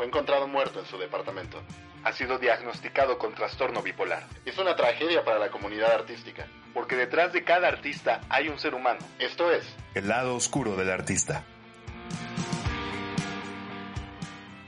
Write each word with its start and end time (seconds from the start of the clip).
fue 0.00 0.06
encontrado 0.06 0.48
muerto 0.48 0.80
en 0.80 0.86
su 0.86 0.96
departamento. 0.96 1.62
Ha 2.04 2.12
sido 2.14 2.38
diagnosticado 2.38 3.18
con 3.18 3.34
trastorno 3.34 3.82
bipolar. 3.82 4.26
Es 4.46 4.56
una 4.56 4.74
tragedia 4.74 5.26
para 5.26 5.38
la 5.38 5.50
comunidad 5.50 5.92
artística. 5.92 6.46
Porque 6.72 6.96
detrás 6.96 7.34
de 7.34 7.44
cada 7.44 7.68
artista 7.68 8.22
hay 8.30 8.48
un 8.48 8.58
ser 8.58 8.74
humano. 8.74 9.00
Esto 9.18 9.52
es 9.52 9.62
El 9.94 10.08
lado 10.08 10.34
oscuro 10.34 10.74
del 10.74 10.90
artista. 10.90 11.44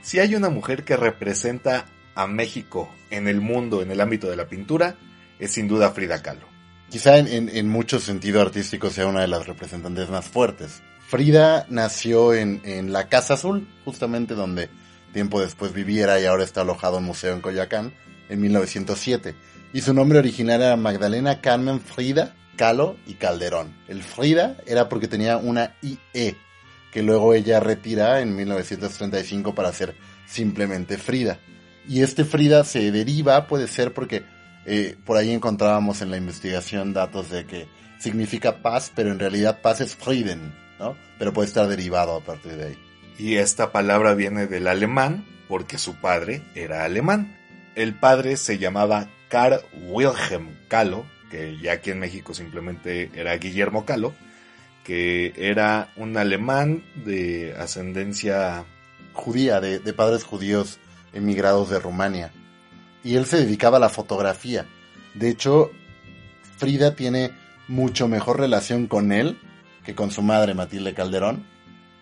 Si 0.03 0.19
hay 0.19 0.35
una 0.35 0.49
mujer 0.49 0.85
que 0.85 0.97
representa 0.97 1.85
a 2.13 2.27
México 2.27 2.93
en 3.09 3.27
el 3.27 3.41
mundo, 3.41 3.81
en 3.81 3.89
el 3.89 4.01
ámbito 4.01 4.29
de 4.29 4.35
la 4.35 4.45
pintura, 4.45 4.97
es 5.39 5.51
sin 5.51 5.67
duda 5.67 5.89
Frida 5.93 6.21
Kahlo. 6.21 6.45
Quizá 6.91 7.17
en, 7.17 7.27
en, 7.27 7.49
en 7.49 7.69
mucho 7.69 7.99
sentido 7.99 8.39
artístico 8.39 8.91
sea 8.91 9.07
una 9.07 9.21
de 9.21 9.29
las 9.29 9.47
representantes 9.47 10.11
más 10.11 10.27
fuertes. 10.27 10.83
Frida 11.07 11.65
nació 11.69 12.35
en, 12.35 12.61
en 12.65 12.93
la 12.93 13.09
Casa 13.09 13.33
Azul, 13.33 13.67
justamente 13.83 14.35
donde 14.35 14.69
tiempo 15.13 15.39
después 15.39 15.71
viviera 15.71 16.19
y 16.19 16.25
ahora 16.25 16.43
está 16.43 16.61
alojado 16.61 16.97
en 16.97 17.05
museo 17.05 17.33
en 17.33 17.41
Coyoacán, 17.41 17.93
en 18.27 18.41
1907. 18.41 19.35
Y 19.71 19.81
su 19.81 19.93
nombre 19.93 20.19
original 20.19 20.61
era 20.61 20.75
Magdalena 20.75 21.39
Carmen 21.39 21.79
Frida 21.79 22.35
Kahlo 22.55 22.97
y 23.07 23.15
Calderón. 23.15 23.73
El 23.87 24.03
Frida 24.03 24.57
era 24.65 24.89
porque 24.89 25.07
tenía 25.07 25.37
una 25.37 25.75
IE, 25.81 26.35
que 26.91 27.03
luego 27.03 27.33
ella 27.33 27.59
retira 27.59 28.21
en 28.21 28.35
1935 28.35 29.55
para 29.55 29.73
ser 29.73 29.95
simplemente 30.27 30.97
Frida. 30.97 31.39
Y 31.87 32.01
este 32.01 32.23
Frida 32.23 32.63
se 32.63 32.91
deriva, 32.91 33.47
puede 33.47 33.67
ser 33.67 33.93
porque 33.93 34.23
eh, 34.65 34.95
por 35.05 35.17
ahí 35.17 35.31
encontrábamos 35.31 36.01
en 36.01 36.11
la 36.11 36.17
investigación 36.17 36.93
datos 36.93 37.29
de 37.29 37.45
que 37.45 37.67
significa 37.99 38.61
paz, 38.61 38.91
pero 38.93 39.11
en 39.11 39.19
realidad 39.19 39.61
paz 39.61 39.81
es 39.81 39.95
Frieden, 39.95 40.53
¿no? 40.79 40.95
Pero 41.17 41.33
puede 41.33 41.47
estar 41.47 41.67
derivado 41.67 42.15
a 42.15 42.21
partir 42.21 42.53
de 42.53 42.65
ahí. 42.65 42.92
Y 43.17 43.35
esta 43.35 43.71
palabra 43.71 44.15
viene 44.15 44.47
del 44.47 44.67
alemán 44.67 45.25
porque 45.47 45.77
su 45.77 45.95
padre 45.95 46.43
era 46.55 46.83
alemán. 46.83 47.37
El 47.75 47.93
padre 47.93 48.37
se 48.37 48.57
llamaba 48.57 49.09
Karl 49.29 49.61
Wilhelm 49.87 50.49
Kahlo, 50.67 51.05
que 51.29 51.57
ya 51.59 51.73
aquí 51.73 51.91
en 51.91 51.99
México 51.99 52.33
simplemente 52.33 53.11
era 53.13 53.37
Guillermo 53.37 53.85
Kahlo, 53.85 54.13
que 54.83 55.33
era 55.35 55.91
un 55.95 56.17
alemán 56.17 56.83
de 57.05 57.55
ascendencia 57.57 58.65
judía, 59.13 59.59
de, 59.59 59.79
de 59.79 59.93
padres 59.93 60.23
judíos 60.23 60.79
emigrados 61.13 61.69
de 61.69 61.79
Rumania. 61.79 62.31
Y 63.03 63.15
él 63.15 63.25
se 63.25 63.37
dedicaba 63.37 63.77
a 63.77 63.81
la 63.81 63.89
fotografía. 63.89 64.65
De 65.13 65.29
hecho, 65.29 65.71
Frida 66.57 66.95
tiene 66.95 67.31
mucho 67.67 68.07
mejor 68.07 68.39
relación 68.39 68.87
con 68.87 69.11
él 69.11 69.37
que 69.83 69.95
con 69.95 70.11
su 70.11 70.21
madre 70.21 70.53
Matilde 70.53 70.93
Calderón. 70.93 71.45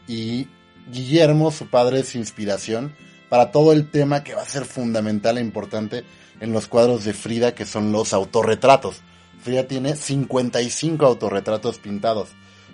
Y 0.07 0.47
Guillermo, 0.89 1.51
su 1.51 1.67
padre, 1.67 1.99
es 1.99 2.15
inspiración 2.15 2.95
para 3.29 3.51
todo 3.51 3.71
el 3.71 3.89
tema 3.89 4.23
que 4.23 4.35
va 4.35 4.41
a 4.41 4.45
ser 4.45 4.65
fundamental 4.65 5.37
e 5.37 5.41
importante 5.41 6.03
en 6.39 6.51
los 6.51 6.67
cuadros 6.67 7.05
de 7.05 7.13
Frida, 7.13 7.55
que 7.55 7.65
son 7.65 7.91
los 7.91 8.13
autorretratos. 8.13 9.01
Frida 9.41 9.67
tiene 9.67 9.95
55 9.95 11.05
autorretratos 11.05 11.79
pintados, 11.79 12.29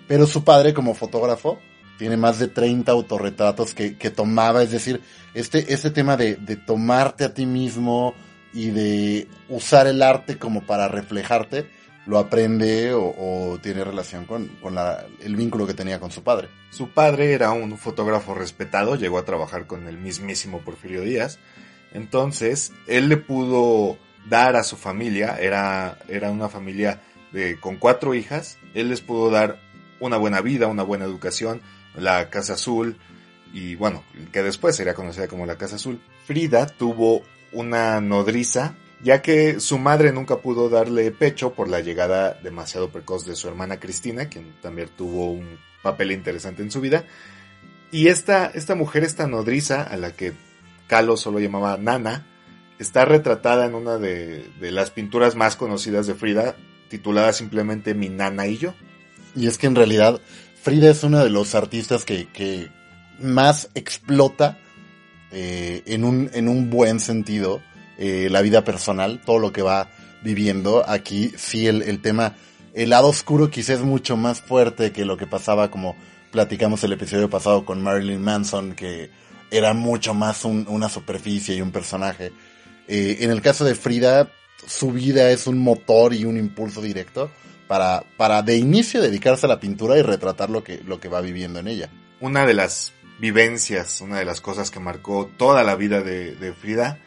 pero 0.06 0.26
su 0.26 0.44
padre 0.44 0.74
como 0.74 0.94
fotógrafo 0.94 1.58
tiene 1.98 2.16
más 2.16 2.38
de 2.38 2.48
30 2.48 2.90
autorretratos 2.92 3.74
que, 3.74 4.10
tomaba, 4.10 4.62
es 4.62 4.70
decir, 4.70 5.02
este, 5.34 5.72
este 5.72 5.90
tema 5.90 6.16
de, 6.16 6.36
tomarte 6.56 7.24
a 7.24 7.34
ti 7.34 7.44
mismo 7.44 8.14
y 8.54 8.70
de 8.70 9.28
usar 9.48 9.86
el 9.86 10.02
arte 10.02 10.38
como 10.38 10.62
para 10.62 10.88
reflejarte, 10.88 11.68
lo 12.08 12.18
aprende 12.18 12.94
o, 12.94 13.58
tiene 13.62 13.84
relación 13.84 14.24
con, 14.24 14.50
el 15.20 15.36
vínculo 15.36 15.66
que 15.66 15.74
tenía 15.74 16.00
con 16.00 16.10
su 16.10 16.22
padre. 16.22 16.48
Su 16.70 16.88
padre 16.88 17.34
era 17.34 17.50
un 17.52 17.76
fotógrafo 17.76 18.34
respetado, 18.34 18.96
llegó 18.96 19.18
a 19.18 19.26
trabajar 19.26 19.66
con 19.66 19.86
el 19.86 19.98
mismísimo 19.98 20.62
Porfirio 20.62 21.02
Díaz, 21.02 21.38
entonces 21.92 22.72
él 22.86 23.10
le 23.10 23.18
pudo 23.18 23.98
dar 24.26 24.56
a 24.56 24.64
su 24.64 24.76
familia, 24.76 25.36
era, 25.38 25.98
era 26.08 26.30
una 26.30 26.48
familia 26.48 27.02
de, 27.30 27.60
con 27.60 27.76
cuatro 27.76 28.14
hijas, 28.14 28.58
él 28.72 28.88
les 28.88 29.02
pudo 29.02 29.30
dar 29.30 29.60
una 30.00 30.16
buena 30.16 30.40
vida, 30.40 30.66
una 30.66 30.84
buena 30.84 31.04
educación, 31.04 31.60
la 31.94 32.30
Casa 32.30 32.54
Azul, 32.54 32.96
y 33.52 33.74
bueno, 33.74 34.02
que 34.32 34.42
después 34.42 34.74
sería 34.74 34.94
conocida 34.94 35.28
como 35.28 35.44
la 35.44 35.56
Casa 35.56 35.76
Azul. 35.76 36.00
Frida 36.24 36.66
tuvo 36.68 37.22
una 37.52 38.00
nodriza, 38.00 38.76
ya 39.02 39.22
que 39.22 39.60
su 39.60 39.78
madre 39.78 40.12
nunca 40.12 40.38
pudo 40.38 40.68
darle 40.68 41.10
pecho 41.10 41.52
por 41.52 41.68
la 41.68 41.80
llegada 41.80 42.34
demasiado 42.42 42.90
precoz 42.90 43.24
de 43.26 43.36
su 43.36 43.48
hermana 43.48 43.78
Cristina, 43.78 44.28
quien 44.28 44.54
también 44.60 44.88
tuvo 44.96 45.30
un 45.30 45.58
papel 45.82 46.12
interesante 46.12 46.62
en 46.62 46.70
su 46.70 46.80
vida. 46.80 47.04
Y 47.90 48.08
esta, 48.08 48.46
esta 48.46 48.74
mujer, 48.74 49.04
esta 49.04 49.26
nodriza, 49.26 49.82
a 49.82 49.96
la 49.96 50.12
que 50.12 50.32
Calo 50.86 51.16
solo 51.16 51.38
llamaba 51.38 51.76
Nana, 51.76 52.26
está 52.78 53.04
retratada 53.04 53.66
en 53.66 53.74
una 53.74 53.98
de, 53.98 54.50
de 54.60 54.70
las 54.72 54.90
pinturas 54.90 55.36
más 55.36 55.56
conocidas 55.56 56.06
de 56.06 56.14
Frida, 56.14 56.56
titulada 56.88 57.32
simplemente 57.32 57.94
Mi 57.94 58.08
Nana 58.08 58.46
y 58.46 58.58
yo. 58.58 58.74
Y 59.36 59.46
es 59.46 59.58
que 59.58 59.66
en 59.66 59.74
realidad 59.74 60.20
Frida 60.62 60.90
es 60.90 61.02
uno 61.04 61.22
de 61.22 61.30
los 61.30 61.54
artistas 61.54 62.04
que, 62.04 62.26
que 62.26 62.68
más 63.20 63.70
explota 63.74 64.58
eh, 65.30 65.82
en, 65.86 66.04
un, 66.04 66.30
en 66.32 66.48
un 66.48 66.70
buen 66.70 67.00
sentido 67.00 67.62
eh, 67.98 68.28
la 68.30 68.42
vida 68.42 68.64
personal, 68.64 69.20
todo 69.24 69.38
lo 69.38 69.52
que 69.52 69.62
va 69.62 69.90
viviendo. 70.22 70.84
Aquí 70.88 71.32
sí 71.36 71.66
el, 71.66 71.82
el 71.82 72.00
tema, 72.00 72.36
el 72.74 72.90
lado 72.90 73.08
oscuro 73.08 73.50
quizás 73.50 73.78
es 73.78 73.80
mucho 73.80 74.16
más 74.16 74.40
fuerte 74.40 74.92
que 74.92 75.04
lo 75.04 75.16
que 75.16 75.26
pasaba 75.26 75.70
como 75.70 75.96
platicamos 76.30 76.84
el 76.84 76.92
episodio 76.92 77.30
pasado 77.30 77.64
con 77.64 77.82
Marilyn 77.82 78.22
Manson, 78.22 78.74
que 78.74 79.10
era 79.50 79.72
mucho 79.74 80.14
más 80.14 80.44
un, 80.44 80.66
una 80.68 80.88
superficie 80.88 81.56
y 81.56 81.60
un 81.60 81.72
personaje. 81.72 82.32
Eh, 82.86 83.18
en 83.20 83.30
el 83.30 83.42
caso 83.42 83.64
de 83.64 83.74
Frida, 83.74 84.30
su 84.66 84.92
vida 84.92 85.30
es 85.30 85.46
un 85.46 85.58
motor 85.58 86.14
y 86.14 86.24
un 86.24 86.36
impulso 86.36 86.80
directo 86.80 87.30
para, 87.66 88.02
para 88.16 88.42
de 88.42 88.56
inicio 88.56 89.00
dedicarse 89.00 89.46
a 89.46 89.48
la 89.48 89.60
pintura 89.60 89.98
y 89.98 90.02
retratar 90.02 90.50
lo 90.50 90.64
que, 90.64 90.82
lo 90.84 91.00
que 91.00 91.08
va 91.08 91.20
viviendo 91.20 91.60
en 91.60 91.68
ella. 91.68 91.90
Una 92.20 92.46
de 92.46 92.54
las 92.54 92.92
vivencias, 93.18 94.00
una 94.00 94.18
de 94.18 94.24
las 94.24 94.40
cosas 94.40 94.70
que 94.70 94.80
marcó 94.80 95.30
toda 95.36 95.62
la 95.64 95.76
vida 95.76 96.02
de, 96.02 96.34
de 96.34 96.52
Frida, 96.52 96.98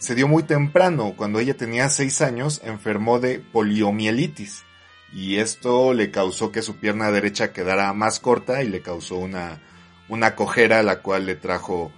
se 0.00 0.14
dio 0.14 0.26
muy 0.26 0.42
temprano. 0.42 1.14
Cuando 1.16 1.38
ella 1.38 1.56
tenía 1.56 1.88
seis 1.90 2.22
años, 2.22 2.60
enfermó 2.64 3.20
de 3.20 3.38
poliomielitis. 3.38 4.64
Y 5.12 5.36
esto 5.36 5.92
le 5.92 6.10
causó 6.10 6.50
que 6.50 6.62
su 6.62 6.76
pierna 6.76 7.10
derecha 7.10 7.52
quedara 7.52 7.92
más 7.92 8.18
corta 8.18 8.62
y 8.62 8.68
le 8.68 8.80
causó 8.80 9.16
una, 9.16 9.60
una 10.08 10.34
cojera, 10.34 10.82
la 10.82 11.02
cual 11.02 11.26
le 11.26 11.36
trajo 11.36 11.92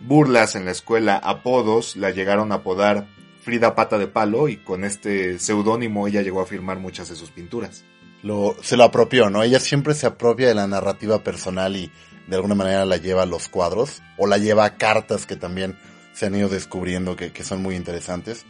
burlas 0.00 0.54
en 0.54 0.64
la 0.64 0.70
escuela, 0.70 1.16
apodos, 1.16 1.96
la 1.96 2.10
llegaron 2.10 2.52
a 2.52 2.56
apodar 2.56 3.08
Frida 3.42 3.74
Pata 3.74 3.98
de 3.98 4.06
Palo 4.06 4.48
y 4.48 4.58
con 4.58 4.84
este 4.84 5.38
seudónimo 5.38 6.06
ella 6.06 6.22
llegó 6.22 6.40
a 6.40 6.46
firmar 6.46 6.78
muchas 6.78 7.08
de 7.08 7.16
sus 7.16 7.30
pinturas. 7.30 7.84
Lo, 8.22 8.54
se 8.62 8.76
lo 8.76 8.84
apropió, 8.84 9.28
¿no? 9.28 9.42
Ella 9.42 9.58
siempre 9.58 9.94
se 9.94 10.06
apropia 10.06 10.46
de 10.46 10.54
la 10.54 10.68
narrativa 10.68 11.24
personal 11.24 11.74
y 11.74 11.90
de 12.28 12.36
alguna 12.36 12.54
manera 12.54 12.84
la 12.84 12.98
lleva 12.98 13.22
a 13.22 13.26
los 13.26 13.48
cuadros 13.48 14.02
o 14.18 14.26
la 14.26 14.38
lleva 14.38 14.64
a 14.66 14.76
cartas 14.76 15.26
que 15.26 15.36
también 15.36 15.76
se 16.20 16.26
han 16.26 16.34
ido 16.34 16.50
descubriendo 16.50 17.16
que, 17.16 17.32
que 17.32 17.42
son 17.42 17.62
muy 17.62 17.76
interesantes. 17.76 18.44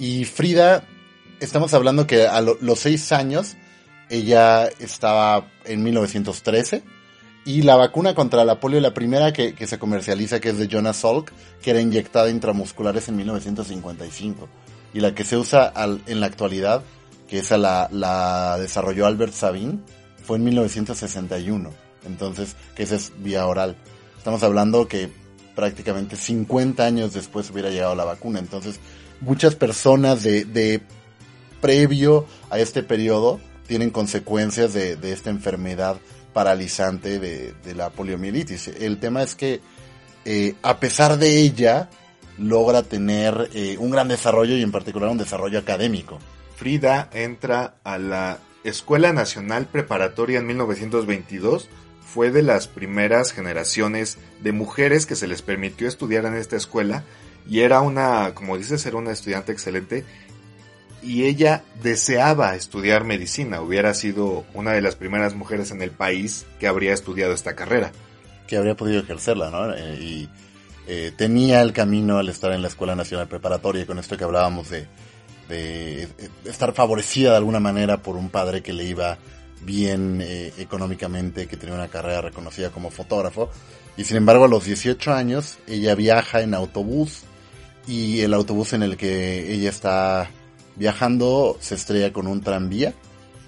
Y 0.00 0.24
Frida, 0.24 0.82
estamos 1.38 1.72
hablando 1.72 2.08
que 2.08 2.26
a 2.26 2.40
lo, 2.40 2.58
los 2.60 2.80
seis 2.80 3.12
años 3.12 3.54
ella 4.10 4.66
estaba 4.80 5.46
en 5.64 5.84
1913 5.84 6.82
y 7.44 7.62
la 7.62 7.76
vacuna 7.76 8.16
contra 8.16 8.44
la 8.44 8.58
polio, 8.58 8.80
la 8.80 8.94
primera 8.94 9.32
que, 9.32 9.54
que, 9.54 9.68
se 9.68 9.78
comercializa, 9.78 10.40
que 10.40 10.48
es 10.48 10.58
de 10.58 10.66
Jonas 10.66 10.96
Salk, 10.96 11.32
que 11.62 11.70
era 11.70 11.80
inyectada 11.80 12.30
intramusculares 12.30 13.08
en 13.08 13.14
1955. 13.14 14.48
Y 14.92 14.98
la 14.98 15.14
que 15.14 15.22
se 15.22 15.36
usa 15.36 15.66
al, 15.66 16.02
en 16.08 16.18
la 16.18 16.26
actualidad, 16.26 16.82
que 17.28 17.38
esa 17.38 17.58
la, 17.58 17.88
la 17.92 18.58
desarrolló 18.58 19.06
Albert 19.06 19.34
Sabin, 19.34 19.84
fue 20.24 20.38
en 20.38 20.44
1961. 20.46 21.70
Entonces, 22.06 22.56
que 22.74 22.82
esa 22.82 22.96
es 22.96 23.12
vía 23.18 23.46
oral. 23.46 23.76
Estamos 24.18 24.42
hablando 24.42 24.88
que 24.88 25.22
prácticamente 25.54 26.16
50 26.16 26.84
años 26.84 27.12
después 27.12 27.50
hubiera 27.50 27.70
llegado 27.70 27.94
la 27.94 28.04
vacuna. 28.04 28.38
Entonces, 28.38 28.80
muchas 29.20 29.54
personas 29.54 30.22
de, 30.22 30.44
de 30.44 30.82
previo 31.60 32.26
a 32.50 32.58
este 32.58 32.82
periodo 32.82 33.40
tienen 33.66 33.90
consecuencias 33.90 34.74
de, 34.74 34.96
de 34.96 35.12
esta 35.12 35.30
enfermedad 35.30 35.96
paralizante 36.32 37.18
de, 37.18 37.54
de, 37.64 37.74
la 37.74 37.90
poliomielitis. 37.90 38.68
El 38.68 38.98
tema 38.98 39.22
es 39.22 39.34
que 39.34 39.60
eh, 40.24 40.54
a 40.62 40.80
pesar 40.80 41.18
de 41.18 41.40
ella 41.40 41.88
logra 42.38 42.82
tener 42.82 43.50
eh, 43.54 43.76
un 43.78 43.90
gran 43.90 44.08
desarrollo 44.08 44.56
y 44.56 44.62
en 44.62 44.72
particular 44.72 45.08
un 45.08 45.18
desarrollo 45.18 45.58
académico. 45.58 46.18
Frida 46.56 47.08
entra 47.12 47.76
a 47.84 47.98
la 47.98 48.38
Escuela 48.64 49.12
Nacional 49.12 49.66
Preparatoria 49.66 50.38
en 50.38 50.46
1922. 50.46 51.68
Fue 52.14 52.30
de 52.30 52.42
las 52.42 52.68
primeras 52.68 53.32
generaciones 53.32 54.18
de 54.40 54.52
mujeres 54.52 55.04
que 55.04 55.16
se 55.16 55.26
les 55.26 55.42
permitió 55.42 55.88
estudiar 55.88 56.26
en 56.26 56.34
esta 56.34 56.54
escuela 56.54 57.02
y 57.50 57.62
era 57.62 57.80
una, 57.80 58.36
como 58.36 58.56
dices, 58.56 58.86
era 58.86 58.98
una 58.98 59.10
estudiante 59.10 59.50
excelente 59.50 60.04
y 61.02 61.24
ella 61.24 61.64
deseaba 61.82 62.54
estudiar 62.54 63.02
medicina, 63.02 63.60
hubiera 63.60 63.94
sido 63.94 64.44
una 64.54 64.70
de 64.74 64.80
las 64.80 64.94
primeras 64.94 65.34
mujeres 65.34 65.72
en 65.72 65.82
el 65.82 65.90
país 65.90 66.46
que 66.60 66.68
habría 66.68 66.94
estudiado 66.94 67.34
esta 67.34 67.56
carrera. 67.56 67.90
Que 68.46 68.58
habría 68.58 68.76
podido 68.76 69.00
ejercerla, 69.00 69.50
¿no? 69.50 69.74
Eh, 69.74 69.98
y 70.00 70.28
eh, 70.86 71.10
tenía 71.16 71.62
el 71.62 71.72
camino 71.72 72.18
al 72.18 72.28
estar 72.28 72.52
en 72.52 72.62
la 72.62 72.68
Escuela 72.68 72.94
Nacional 72.94 73.26
Preparatoria, 73.26 73.86
con 73.86 73.98
esto 73.98 74.16
que 74.16 74.22
hablábamos 74.22 74.70
de, 74.70 74.86
de 75.48 76.06
estar 76.44 76.72
favorecida 76.74 77.32
de 77.32 77.38
alguna 77.38 77.58
manera 77.58 77.96
por 78.04 78.14
un 78.14 78.30
padre 78.30 78.62
que 78.62 78.72
le 78.72 78.84
iba 78.84 79.18
bien 79.64 80.20
eh, 80.22 80.52
económicamente, 80.58 81.46
que 81.46 81.56
tenía 81.56 81.74
una 81.74 81.88
carrera 81.88 82.22
reconocida 82.22 82.70
como 82.70 82.90
fotógrafo. 82.90 83.50
Y 83.96 84.04
sin 84.04 84.16
embargo, 84.16 84.44
a 84.44 84.48
los 84.48 84.64
18 84.64 85.12
años, 85.12 85.58
ella 85.66 85.94
viaja 85.94 86.42
en 86.42 86.54
autobús 86.54 87.22
y 87.86 88.20
el 88.20 88.34
autobús 88.34 88.72
en 88.72 88.82
el 88.82 88.96
que 88.96 89.52
ella 89.52 89.70
está 89.70 90.30
viajando 90.76 91.56
se 91.60 91.74
estrella 91.74 92.12
con 92.12 92.26
un 92.26 92.40
tranvía 92.40 92.94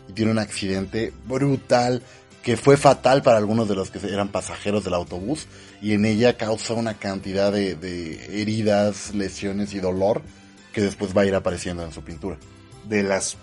y 0.08 0.12
tiene 0.12 0.30
un 0.30 0.38
accidente 0.38 1.12
brutal 1.26 2.02
que 2.42 2.56
fue 2.56 2.76
fatal 2.76 3.22
para 3.22 3.38
algunos 3.38 3.68
de 3.68 3.74
los 3.74 3.90
que 3.90 3.98
eran 4.06 4.28
pasajeros 4.28 4.84
del 4.84 4.94
autobús 4.94 5.46
y 5.82 5.94
en 5.94 6.04
ella 6.04 6.36
causa 6.36 6.74
una 6.74 6.94
cantidad 6.94 7.50
de, 7.50 7.74
de 7.74 8.40
heridas, 8.40 9.14
lesiones 9.14 9.74
y 9.74 9.80
dolor 9.80 10.22
que 10.72 10.80
después 10.80 11.16
va 11.16 11.22
a 11.22 11.26
ir 11.26 11.34
apareciendo 11.34 11.82
en 11.82 11.90
su 11.90 12.02
pintura. 12.02 12.36
De 12.88 13.02
las 13.02 13.36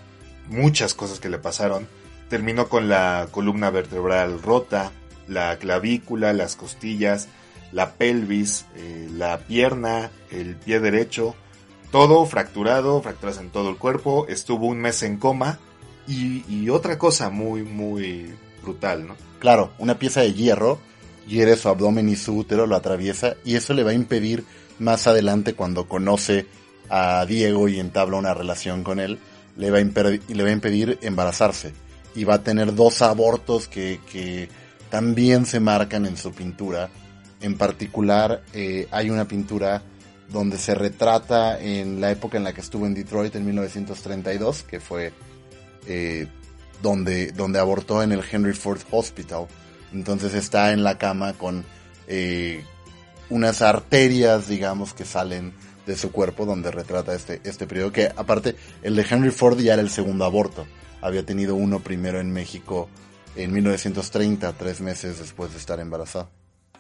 muchas 0.48 0.94
cosas 0.94 1.20
que 1.20 1.30
le 1.30 1.38
pasaron, 1.38 1.88
terminó 2.34 2.68
con 2.68 2.90
la 2.90 3.28
columna 3.30 3.70
vertebral 3.70 4.42
rota, 4.42 4.92
la 5.28 5.56
clavícula, 5.60 6.34
las 6.34 6.56
costillas, 6.56 7.28
la 7.72 7.92
pelvis, 7.94 8.66
eh, 8.76 9.08
la 9.12 9.38
pierna, 9.38 10.10
el 10.32 10.56
pie 10.56 10.80
derecho, 10.80 11.36
todo 11.92 12.26
fracturado, 12.26 13.00
fracturas 13.04 13.38
en 13.38 13.52
todo 13.52 13.70
el 13.70 13.78
cuerpo, 13.78 14.26
estuvo 14.30 14.66
un 14.66 14.80
mes 14.80 15.04
en 15.04 15.18
coma 15.18 15.60
y, 16.08 16.68
otra 16.70 16.98
cosa 16.98 17.30
muy, 17.30 17.62
muy 17.62 18.34
brutal, 18.64 19.06
¿no? 19.06 19.16
Claro, 19.38 19.72
una 19.78 20.00
pieza 20.00 20.22
de 20.22 20.34
hierro 20.34 20.80
hiere 21.28 21.56
su 21.56 21.70
abdomen 21.70 22.10
y 22.10 22.16
su 22.16 22.36
útero, 22.36 22.66
lo 22.66 22.76
atraviesa 22.76 23.36
y 23.46 23.58
eso 23.58 23.76
le 23.76 23.84
va 23.84 23.92
a 23.92 23.94
impedir 23.94 24.44
más 24.80 25.06
adelante 25.06 25.54
cuando 25.54 25.88
conoce 25.88 26.48
a 26.90 27.28
Diego 27.28 27.68
y 27.68 27.80
entabla 27.80 28.18
una 28.18 28.34
relación 28.34 28.84
con 28.84 29.00
él, 29.00 29.20
le 29.56 29.70
va 29.70 29.78
a, 29.78 29.82
le 29.84 30.44
va 30.44 30.50
a 30.50 30.52
impedir 30.52 30.98
embarazarse 31.04 31.74
y 32.16 32.24
va 32.24 32.36
a 32.36 32.44
tener 32.44 32.76
dos 32.76 33.02
abortos 33.02 33.68
que, 33.68 34.50
también 34.90 35.48
se 35.48 35.60
marcan 35.60 36.06
en 36.06 36.18
su 36.18 36.32
pintura. 36.34 36.88
En 37.42 37.58
particular, 37.58 38.44
eh, 38.54 38.88
hay 38.92 39.10
una 39.10 39.28
pintura 39.28 39.82
donde 40.30 40.60
se 40.60 40.76
retrata 40.76 41.60
en 41.60 42.00
la 42.00 42.12
época 42.12 42.38
en 42.38 42.44
la 42.44 42.54
que 42.54 42.62
estuvo 42.62 42.86
en 42.86 42.94
Detroit 42.94 43.36
en 43.36 43.44
1932, 43.44 44.62
que 44.62 44.80
fue 44.80 45.12
eh, 45.88 46.28
donde, 46.84 47.32
donde 47.32 47.60
abortó 47.60 48.04
en 48.04 48.12
el 48.12 48.22
Henry 48.30 48.54
Ford 48.54 48.82
Hospital. 48.92 49.48
Entonces 49.94 50.36
está 50.36 50.74
en 50.74 50.84
la 50.84 51.00
cama 51.00 51.34
con 51.34 51.66
eh, 52.08 52.64
unas 53.30 53.62
arterias, 53.62 54.48
digamos, 54.48 54.94
que 54.94 55.06
salen 55.06 55.54
de 55.86 55.98
su 55.98 56.12
cuerpo 56.12 56.46
donde 56.46 56.72
retrata 56.72 57.14
este, 57.14 57.42
este 57.44 57.68
periodo, 57.68 57.92
que 57.92 58.12
aparte 58.16 58.56
el 58.84 58.96
de 58.96 59.06
Henry 59.10 59.32
Ford 59.32 59.60
ya 59.60 59.74
era 59.74 59.82
el 59.82 59.90
segundo 59.90 60.26
aborto, 60.26 60.66
había 61.04 61.26
tenido 61.26 61.56
uno 61.56 61.82
primero 61.82 62.20
en 62.20 62.32
México 62.32 62.90
en 63.36 63.52
1930, 63.52 64.54
tres 64.54 64.82
meses 64.82 65.20
después 65.20 65.52
de 65.52 65.58
estar 65.58 65.80
embarazada. 65.80 66.30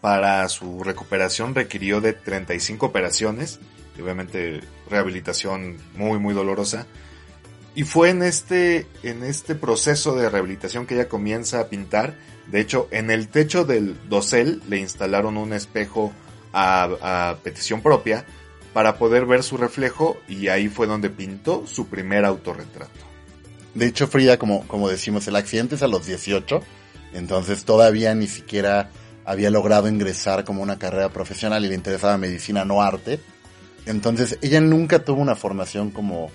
Para 0.01 0.47
su 0.49 0.83
recuperación 0.83 1.53
requirió 1.53 2.01
de 2.01 2.13
35 2.13 2.85
operaciones, 2.85 3.59
y 3.97 4.01
obviamente 4.01 4.61
rehabilitación 4.89 5.77
muy 5.95 6.19
muy 6.19 6.33
dolorosa, 6.33 6.87
y 7.75 7.83
fue 7.83 8.09
en 8.11 8.21
este, 8.21 8.87
en 9.01 9.23
este 9.23 9.55
proceso 9.55 10.15
de 10.15 10.29
rehabilitación 10.29 10.85
que 10.85 10.95
ella 10.95 11.09
comienza 11.09 11.59
a 11.59 11.67
pintar, 11.67 12.15
de 12.47 12.59
hecho 12.59 12.87
en 12.91 13.11
el 13.11 13.27
techo 13.29 13.65
del 13.65 13.97
dosel 14.09 14.61
le 14.69 14.77
instalaron 14.77 15.37
un 15.37 15.53
espejo 15.53 16.13
a, 16.53 16.83
a 17.01 17.37
petición 17.43 17.81
propia, 17.81 18.25
para 18.73 18.97
poder 18.97 19.25
ver 19.25 19.43
su 19.43 19.57
reflejo 19.57 20.17
y 20.27 20.47
ahí 20.47 20.67
fue 20.67 20.87
donde 20.87 21.09
pintó 21.09 21.67
su 21.67 21.87
primer 21.87 22.25
autorretrato. 22.25 23.12
De 23.73 23.87
hecho, 23.87 24.07
Frida, 24.07 24.37
como, 24.37 24.67
como 24.67 24.89
decimos, 24.89 25.27
el 25.27 25.35
accidente 25.35 25.75
es 25.75 25.83
a 25.83 25.87
los 25.87 26.05
18, 26.05 26.61
entonces 27.13 27.65
todavía 27.65 28.13
ni 28.13 28.27
siquiera 28.27 28.91
había 29.25 29.49
logrado 29.49 29.87
ingresar 29.87 30.43
como 30.43 30.61
una 30.61 30.77
carrera 30.77 31.09
profesional 31.09 31.65
y 31.65 31.69
le 31.69 31.75
interesaba 31.75 32.17
medicina, 32.17 32.65
no 32.65 32.81
arte. 32.81 33.19
Entonces, 33.85 34.37
ella 34.41 34.61
nunca 34.61 34.99
tuvo 34.99 35.21
una 35.21 35.35
formación 35.35 35.91
como, 35.91 36.29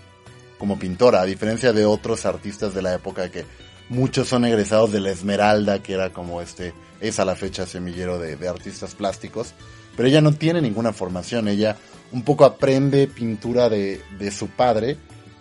como 0.59 0.79
pintora, 0.79 1.21
a 1.21 1.27
diferencia 1.27 1.73
de 1.73 1.87
otros 1.87 2.27
artistas 2.27 2.75
de 2.75 2.83
la 2.83 2.95
época 2.95 3.31
que 3.31 3.45
muchos 3.89 4.29
son 4.29 4.45
egresados 4.45 4.93
de 4.93 5.01
la 5.01 5.11
Esmeralda, 5.11 5.83
que 5.83 5.95
era 5.95 6.13
como 6.13 6.43
este, 6.43 6.75
es 7.01 7.19
a 7.21 7.25
la 7.25 7.37
fecha 7.37 7.67
semillero 7.67 8.19
de, 8.19 8.37
de 8.37 8.49
artistas 8.49 8.95
plásticos, 8.95 9.55
pero 9.97 10.09
ella 10.09 10.21
no 10.21 10.33
tiene 10.33 10.61
ninguna 10.61 10.93
formación, 10.93 11.49
ella 11.49 11.77
un 12.13 12.23
poco 12.23 12.45
aprende 12.45 13.07
pintura 13.07 13.69
de, 13.69 14.01
de 14.19 14.31
su 14.31 14.49
padre 14.49 14.97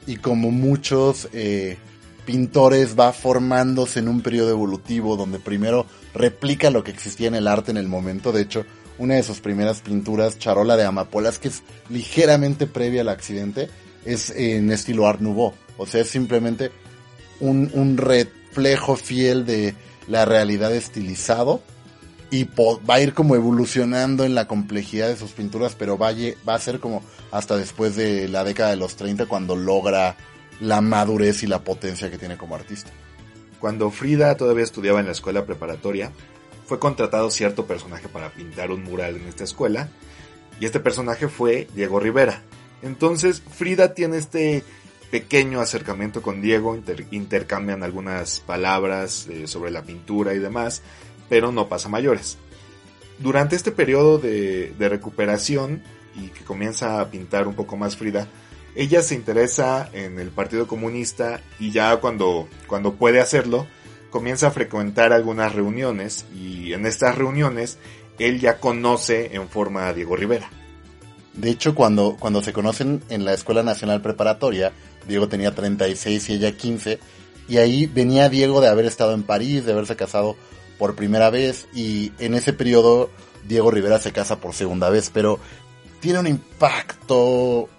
y 0.07 0.15
como 0.15 0.49
muchos 0.49 1.27
eh, 1.33 1.77
pintores 2.25 2.97
va 2.97 3.13
formándose 3.13 3.99
en 3.99 4.07
un 4.07 4.21
periodo 4.21 4.49
evolutivo 4.49 5.17
donde 5.17 5.37
primero 5.37 5.85
replica 6.13 6.71
lo 6.71 6.83
que 6.83 6.91
existía 6.91 7.27
en 7.27 7.35
el 7.35 7.47
arte 7.47 7.71
en 7.71 7.77
el 7.77 7.87
momento. 7.87 8.31
De 8.31 8.41
hecho, 8.41 8.65
una 8.97 9.15
de 9.15 9.23
sus 9.23 9.41
primeras 9.41 9.81
pinturas, 9.81 10.39
Charola 10.39 10.77
de 10.77 10.85
Amapolas, 10.85 11.37
que 11.37 11.49
es 11.49 11.61
ligeramente 11.89 12.65
previa 12.65 13.01
al 13.01 13.09
accidente, 13.09 13.69
es 14.05 14.31
en 14.31 14.71
estilo 14.71 15.07
Art 15.07 15.19
Nouveau. 15.19 15.53
O 15.77 15.85
sea, 15.85 16.01
es 16.01 16.09
simplemente 16.09 16.71
un, 17.39 17.69
un 17.73 17.97
reflejo 17.97 18.95
fiel 18.95 19.45
de 19.45 19.75
la 20.07 20.25
realidad 20.25 20.73
estilizado 20.73 21.61
y 22.29 22.43
va 22.43 22.95
a 22.95 23.01
ir 23.01 23.13
como 23.13 23.35
evolucionando 23.35 24.25
en 24.25 24.35
la 24.35 24.47
complejidad 24.47 25.07
de 25.07 25.15
sus 25.15 25.31
pinturas, 25.31 25.75
pero 25.75 25.97
va 25.97 26.09
a, 26.09 26.59
ser 26.59 26.79
como 26.79 27.01
hasta 27.31 27.55
después 27.55 27.95
de 27.95 28.27
la 28.27 28.43
década 28.43 28.71
de 28.71 28.75
los 28.75 28.95
30 28.95 29.27
cuando 29.27 29.55
logra 29.55 30.17
la 30.59 30.81
madurez 30.81 31.43
y 31.43 31.47
la 31.47 31.63
potencia 31.63 32.11
que 32.11 32.17
tiene 32.17 32.37
como 32.37 32.55
artista. 32.55 32.91
Cuando 33.59 33.89
Frida 33.91 34.35
todavía 34.35 34.63
estudiaba 34.63 34.99
en 34.99 35.05
la 35.05 35.13
escuela 35.13 35.45
preparatoria, 35.45 36.11
fue 36.65 36.79
contratado 36.79 37.31
cierto 37.31 37.65
personaje 37.65 38.09
para 38.09 38.29
pintar 38.29 38.71
un 38.71 38.83
mural 38.83 39.15
en 39.15 39.27
esta 39.27 39.45
escuela, 39.45 39.89
y 40.59 40.65
este 40.65 40.79
personaje 40.79 41.27
fue 41.29 41.67
Diego 41.75 41.99
Rivera. 41.99 42.41
Entonces 42.81 43.41
Frida 43.41 43.93
tiene 43.93 44.17
este 44.17 44.63
pequeño 45.09 45.61
acercamiento 45.61 46.21
con 46.21 46.41
Diego, 46.41 46.75
inter 46.75 47.05
intercambian 47.11 47.83
algunas 47.83 48.41
palabras 48.41 49.27
eh, 49.29 49.47
sobre 49.47 49.71
la 49.71 49.83
pintura 49.83 50.33
y 50.33 50.39
demás, 50.39 50.81
pero 51.29 51.51
no 51.51 51.67
pasa 51.67 51.89
mayores. 51.89 52.37
Durante 53.19 53.55
este 53.55 53.71
periodo 53.71 54.19
de, 54.19 54.73
de, 54.77 54.89
recuperación 54.89 55.81
y 56.15 56.27
que 56.27 56.43
comienza 56.43 57.01
a 57.01 57.09
pintar 57.09 57.47
un 57.47 57.55
poco 57.55 57.77
más 57.77 57.97
Frida, 57.97 58.27
ella 58.75 59.01
se 59.01 59.15
interesa 59.15 59.89
en 59.91 60.19
el 60.19 60.29
Partido 60.29 60.67
Comunista 60.67 61.41
y 61.59 61.71
ya 61.71 61.97
cuando, 61.97 62.47
cuando 62.67 62.93
puede 62.93 63.19
hacerlo, 63.19 63.65
comienza 64.11 64.47
a 64.47 64.51
frecuentar 64.51 65.13
algunas 65.13 65.53
reuniones 65.53 66.25
y 66.35 66.73
en 66.73 66.85
estas 66.85 67.17
reuniones 67.17 67.79
él 68.19 68.39
ya 68.39 68.59
conoce 68.59 69.35
en 69.35 69.49
forma 69.49 69.87
a 69.87 69.93
Diego 69.93 70.15
Rivera. 70.15 70.49
De 71.33 71.51
hecho, 71.51 71.75
cuando, 71.75 72.17
cuando 72.19 72.41
se 72.41 72.53
conocen 72.53 73.03
en 73.09 73.25
la 73.25 73.33
Escuela 73.33 73.61
Nacional 73.61 74.01
Preparatoria, 74.01 74.71
Diego 75.07 75.27
tenía 75.27 75.53
36 75.53 76.29
y 76.29 76.33
ella 76.33 76.57
15, 76.57 76.99
y 77.47 77.57
ahí 77.57 77.85
venía 77.85 78.29
Diego 78.29 78.59
de 78.59 78.67
haber 78.67 78.85
estado 78.85 79.13
en 79.13 79.23
París, 79.23 79.65
de 79.65 79.73
haberse 79.73 79.95
casado 79.95 80.35
por 80.77 80.95
primera 80.95 81.29
vez 81.29 81.67
y 81.73 82.11
en 82.19 82.33
ese 82.33 82.53
periodo 82.53 83.09
Diego 83.47 83.71
Rivera 83.71 83.99
se 83.99 84.11
casa 84.11 84.39
por 84.39 84.53
segunda 84.53 84.89
vez, 84.89 85.09
pero 85.13 85.39
tiene 85.99 86.19
un 86.19 86.27
impacto 86.27 87.69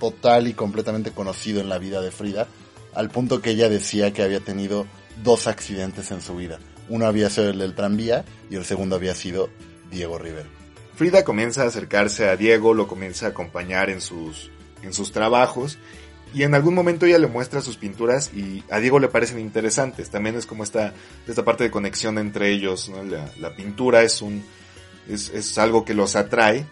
total 0.00 0.48
y 0.48 0.54
completamente 0.54 1.12
conocido 1.12 1.60
en 1.60 1.68
la 1.68 1.78
vida 1.78 2.00
de 2.00 2.10
Frida, 2.10 2.48
al 2.94 3.08
punto 3.10 3.40
que 3.40 3.50
ella 3.50 3.68
decía 3.68 4.12
que 4.12 4.22
había 4.22 4.40
tenido 4.40 4.86
dos 5.22 5.46
accidentes 5.46 6.10
en 6.10 6.20
su 6.20 6.36
vida. 6.36 6.58
Uno 6.88 7.06
había 7.06 7.30
sido 7.30 7.50
el 7.50 7.58
del 7.58 7.74
tranvía 7.74 8.24
y 8.50 8.56
el 8.56 8.64
segundo 8.64 8.96
había 8.96 9.14
sido 9.14 9.48
Diego 9.90 10.18
Rivera. 10.18 10.48
Frida 10.96 11.24
comienza 11.24 11.62
a 11.62 11.68
acercarse 11.68 12.28
a 12.28 12.36
Diego, 12.36 12.74
lo 12.74 12.86
comienza 12.86 13.26
a 13.26 13.28
acompañar 13.30 13.88
en 13.90 14.00
sus, 14.00 14.50
en 14.82 14.92
sus 14.92 15.12
trabajos 15.12 15.78
y 16.34 16.42
en 16.44 16.54
algún 16.54 16.74
momento 16.74 17.06
ella 17.06 17.18
le 17.18 17.26
muestra 17.26 17.60
sus 17.60 17.76
pinturas 17.76 18.30
y 18.34 18.64
a 18.70 18.78
Diego 18.78 18.98
le 18.98 19.08
parecen 19.08 19.38
interesantes. 19.38 20.10
También 20.10 20.36
es 20.36 20.46
como 20.46 20.64
esta, 20.64 20.94
esta 21.26 21.44
parte 21.44 21.64
de 21.64 21.70
conexión 21.70 22.18
entre 22.18 22.50
ellos. 22.50 22.88
¿no? 22.88 23.02
La, 23.02 23.30
la, 23.38 23.54
pintura 23.54 24.02
es, 24.02 24.22
un, 24.22 24.42
es, 25.08 25.28
es, 25.30 25.58
algo 25.58 25.84
que 25.84 25.94
los 25.94 26.16
atrae 26.16 26.64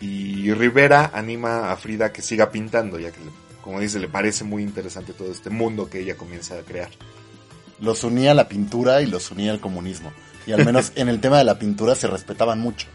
y 0.00 0.52
Rivera 0.52 1.10
anima 1.14 1.70
a 1.70 1.76
Frida 1.76 2.12
que 2.12 2.22
siga 2.22 2.50
pintando, 2.50 2.98
ya 2.98 3.10
que, 3.10 3.20
como 3.62 3.80
dice, 3.80 3.98
le 3.98 4.08
parece 4.08 4.44
muy 4.44 4.62
interesante 4.62 5.12
todo 5.12 5.30
este 5.30 5.50
mundo 5.50 5.88
que 5.88 6.00
ella 6.00 6.16
comienza 6.16 6.58
a 6.58 6.62
crear. 6.62 6.90
Los 7.80 8.04
unía 8.04 8.34
la 8.34 8.48
pintura 8.48 9.02
y 9.02 9.06
los 9.06 9.30
unía 9.30 9.52
el 9.52 9.60
comunismo. 9.60 10.12
Y 10.46 10.52
al 10.52 10.64
menos 10.64 10.92
en 10.96 11.08
el 11.08 11.20
tema 11.20 11.38
de 11.38 11.44
la 11.44 11.58
pintura 11.58 11.94
se 11.94 12.08
respetaban 12.08 12.60
mucho. 12.60 12.88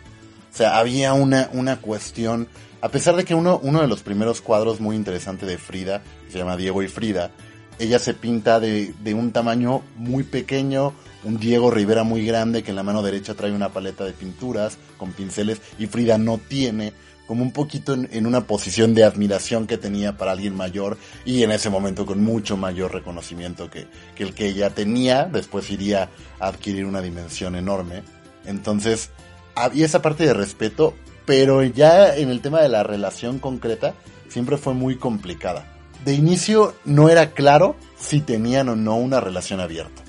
O 0.54 0.56
sea, 0.58 0.78
había 0.78 1.14
una, 1.14 1.50
una 1.54 1.78
cuestión 1.78 2.48
a 2.82 2.90
pesar 2.90 3.16
de 3.16 3.26
que 3.26 3.36
uno, 3.36 3.60
uno 3.64 3.82
de 3.82 3.88
los 3.88 4.02
primeros 4.02 4.42
cuadros 4.42 4.80
muy 4.80 4.96
interesante 4.96 5.46
de 5.46 5.58
Frida, 5.58 6.02
que 6.26 6.32
se 6.32 6.38
llama 6.40 6.58
Diego 6.58 6.82
y 6.82 6.88
Frida, 6.88 7.32
ella 7.80 8.00
se 8.00 8.14
pinta 8.14 8.60
de, 8.60 8.94
de 9.04 9.14
un 9.14 9.32
tamaño 9.32 9.82
muy 9.96 10.24
pequeño, 10.24 10.94
un 11.24 11.40
Diego 11.40 11.72
Rivera 11.72 12.04
muy 12.04 12.26
grande 12.26 12.64
que 12.64 12.72
en 12.72 12.76
la 12.76 12.84
mano 12.84 13.04
derecha 13.04 13.34
trae 13.34 13.52
una 13.52 13.70
paleta 13.70 14.04
de 14.04 14.14
pinturas 14.14 14.78
con 14.98 15.14
pinceles 15.14 15.62
y 15.80 15.88
Frida 15.88 16.18
no 16.18 16.38
tiene, 16.38 16.94
como 17.28 17.44
un 17.44 17.52
poquito 17.52 17.94
en, 17.94 18.10
en, 18.12 18.26
una 18.26 18.42
posición 18.42 18.94
de 18.94 19.04
admiración 19.04 19.68
que 19.68 19.78
tenía 19.78 20.18
para 20.18 20.32
alguien 20.32 20.56
mayor 20.56 20.98
y 21.24 21.44
en 21.44 21.52
ese 21.52 21.70
momento 21.70 22.06
con 22.06 22.22
mucho 22.22 22.58
mayor 22.58 22.94
reconocimiento 22.94 23.70
que, 23.70 23.88
que 24.16 24.24
el 24.24 24.34
que 24.34 24.48
ella 24.48 24.72
tenía, 24.72 25.26
después 25.26 25.70
iría 25.70 26.10
a 26.40 26.48
adquirir 26.48 26.86
una 26.86 27.02
dimensión 27.02 27.56
enorme. 27.56 28.04
Entonces, 28.46 29.12
había 29.56 29.86
esa 29.86 30.02
parte 30.02 30.26
de 30.26 30.34
respeto, 30.34 30.94
pero 31.32 31.64
ya 31.64 32.14
en 32.18 32.30
el 32.30 32.42
tema 32.42 32.62
de 32.62 32.68
la 32.68 32.84
relación 32.84 33.40
concreta, 33.40 33.94
siempre 34.28 34.58
fue 34.58 34.74
muy 34.74 34.98
complicada. 34.98 35.66
De 36.04 36.14
inicio 36.14 36.76
no 36.84 37.08
era 37.08 37.32
claro 37.32 37.78
si 37.98 38.20
tenían 38.20 38.68
o 38.68 38.76
no 38.76 38.98
una 38.98 39.22
relación 39.22 39.62
abierta. 39.62 40.04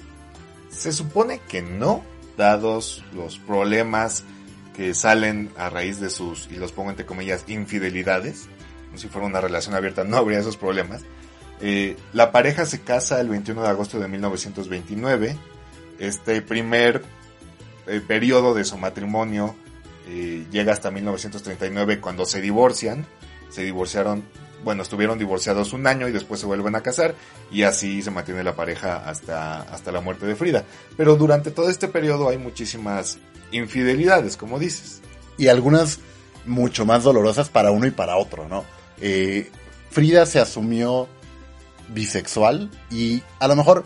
Se 0.68 0.90
supone 0.90 1.40
que 1.48 1.62
no, 1.62 2.02
dados 2.36 3.04
los 3.14 3.38
problemas 3.38 4.24
que 4.74 4.94
salen 4.94 5.52
a 5.56 5.70
raíz 5.70 6.00
de 6.00 6.10
sus, 6.10 6.48
y 6.50 6.56
los 6.56 6.72
pongo 6.72 6.90
entre 6.90 7.06
comillas, 7.06 7.44
infidelidades. 7.46 8.48
Si 8.96 9.06
fuera 9.06 9.28
una 9.28 9.40
relación 9.40 9.76
abierta 9.76 10.02
no 10.02 10.16
habría 10.16 10.40
esos 10.40 10.56
problemas. 10.56 11.02
Eh, 11.60 11.96
la 12.12 12.32
pareja 12.32 12.66
se 12.66 12.80
casa 12.80 13.20
el 13.20 13.28
21 13.28 13.62
de 13.62 13.68
agosto 13.68 14.00
de 14.00 14.08
1929. 14.08 15.36
Este 16.00 16.42
primer 16.42 17.04
eh, 17.86 18.02
periodo 18.04 18.54
de 18.54 18.64
su 18.64 18.76
matrimonio 18.76 19.54
eh, 20.06 20.47
llega 20.50 20.73
hasta 20.73 20.90
1939 20.90 22.00
cuando 22.00 22.25
se 22.26 22.40
divorcian. 22.40 23.06
Se 23.50 23.62
divorciaron, 23.62 24.25
bueno, 24.64 24.82
estuvieron 24.82 25.18
divorciados 25.18 25.73
un 25.73 25.87
año 25.87 26.09
y 26.09 26.12
después 26.12 26.40
se 26.40 26.47
vuelven 26.47 26.75
a 26.75 26.82
casar 26.82 27.14
y 27.50 27.64
así 27.64 28.02
se 28.02 28.11
mantiene 28.11 28.42
la 28.42 28.56
pareja 28.56 29.09
hasta, 29.09 29.62
hasta 29.62 29.92
la 29.92 30.00
muerte 30.00 30.26
de 30.26 30.37
Frida. 30.37 30.64
Pero 30.97 31.16
durante 31.16 31.50
todo 31.50 31.68
este 31.68 31.88
periodo 31.88 32.28
hay 32.28 32.38
muchísimas 32.38 33.18
infidelidades, 33.50 34.37
como 34.37 34.59
dices. 34.59 35.02
Y 35.37 35.49
algunas 35.49 36.00
mucho 36.47 36.85
más 36.85 37.04
dolorosas 37.04 37.49
para 37.49 37.71
uno 37.71 37.87
y 37.87 37.90
para 37.90 38.16
otro, 38.16 38.49
¿no? 38.49 38.64
Eh, 39.00 39.50
Frida 39.90 40.26
se 40.26 40.40
asumió 40.40 41.09
bisexual 41.88 42.71
y 42.90 43.23
a 43.38 43.49
lo 43.49 43.56
mejor 43.56 43.85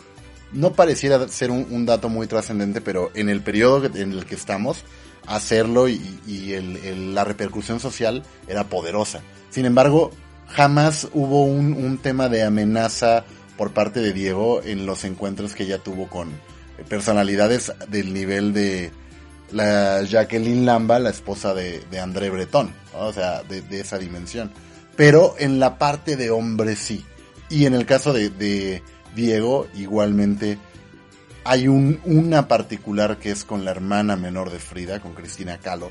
no 0.53 0.73
pareciera 0.73 1.27
ser 1.29 1.51
un, 1.51 1.67
un 1.71 1.87
dato 1.87 2.09
muy 2.09 2.27
trascendente, 2.27 2.81
pero 2.81 3.11
en 3.15 3.29
el 3.29 3.43
periodo 3.43 3.85
en 3.87 4.13
el 4.13 4.25
que 4.25 4.37
estamos, 4.37 4.85
hacerlo 5.27 5.89
y, 5.89 6.21
y 6.27 6.53
el, 6.53 6.77
el, 6.79 7.15
la 7.15 7.25
repercusión 7.25 7.81
social 7.81 8.23
era 8.49 8.65
poderosa. 8.65 9.21
Sin 9.51 9.67
embargo, 9.67 10.13
jamás 10.49 11.09
hubo 11.13 11.45
un, 11.45 11.73
un, 11.73 11.99
tema 11.99 12.29
de 12.29 12.43
amenaza 12.43 13.25
por 13.57 13.73
parte 13.73 14.01
de 14.01 14.13
Diego 14.13 14.63
en 14.63 14.87
los 14.87 15.05
encuentros 15.05 15.55
que 15.55 15.65
ella 15.65 15.79
tuvo 15.79 16.09
con 16.09 16.31
personalidades 16.89 17.73
del 17.89 18.13
nivel 18.13 18.53
de 18.53 18.91
la 19.53 20.03
Jacqueline 20.03 20.67
Lamba, 20.67 20.99
la 20.99 21.11
esposa 21.11 21.55
de, 21.55 21.81
de 21.91 22.01
André 22.01 22.31
Breton, 22.31 22.73
o 22.95 23.13
sea, 23.13 23.43
de, 23.43 23.63
de, 23.63 23.81
esa 23.81 23.99
dimensión. 23.99 24.51
Pero 24.97 25.35
en 25.39 25.61
la 25.61 25.79
parte 25.79 26.17
de 26.17 26.31
hombre 26.31 26.77
sí. 26.77 27.05
Y 27.49 27.67
en 27.67 27.75
el 27.75 27.87
caso 27.87 28.13
de, 28.13 28.31
de 28.31 28.83
Diego, 29.15 29.69
igualmente, 29.75 30.59
hay 31.49 31.69
un, 31.69 32.01
una 32.05 32.49
particular 32.49 33.19
que 33.19 33.31
es 33.31 33.45
con 33.45 33.65
la 33.65 33.71
hermana 33.71 34.17
menor 34.17 34.51
de 34.51 34.59
Frida, 34.59 35.01
con 35.01 35.15
Cristina 35.15 35.59
Kahlo, 35.59 35.91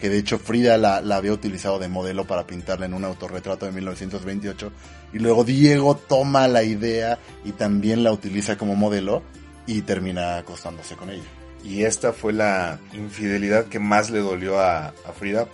que 0.00 0.08
de 0.08 0.18
hecho 0.18 0.38
Frida 0.38 0.76
la, 0.76 0.96
había 0.98 1.32
utilizado 1.32 1.78
de 1.78 1.88
modelo 1.88 2.26
para 2.26 2.46
pintarla 2.46 2.86
en 2.86 2.94
un 2.94 3.04
autorretrato 3.04 3.66
de 3.66 3.72
1928, 3.72 4.72
y 5.12 5.18
luego 5.18 5.44
Diego 5.44 5.96
toma 5.96 6.48
la 6.48 6.62
idea 6.64 7.18
y 7.44 7.52
también 7.52 8.02
la 8.02 8.12
utiliza 8.12 8.58
como 8.58 8.74
modelo 8.74 9.22
y 9.66 9.82
termina 9.82 10.38
acostándose 10.38 10.96
con 10.96 11.10
ella. 11.10 11.24
Y 11.64 11.84
esta 11.84 12.12
fue 12.12 12.32
la 12.32 12.78
infidelidad 12.92 13.66
que 13.66 13.78
más 13.78 14.10
le 14.10 14.20
dolió 14.20 14.60
a, 14.60 14.92
Frida, 15.18 15.46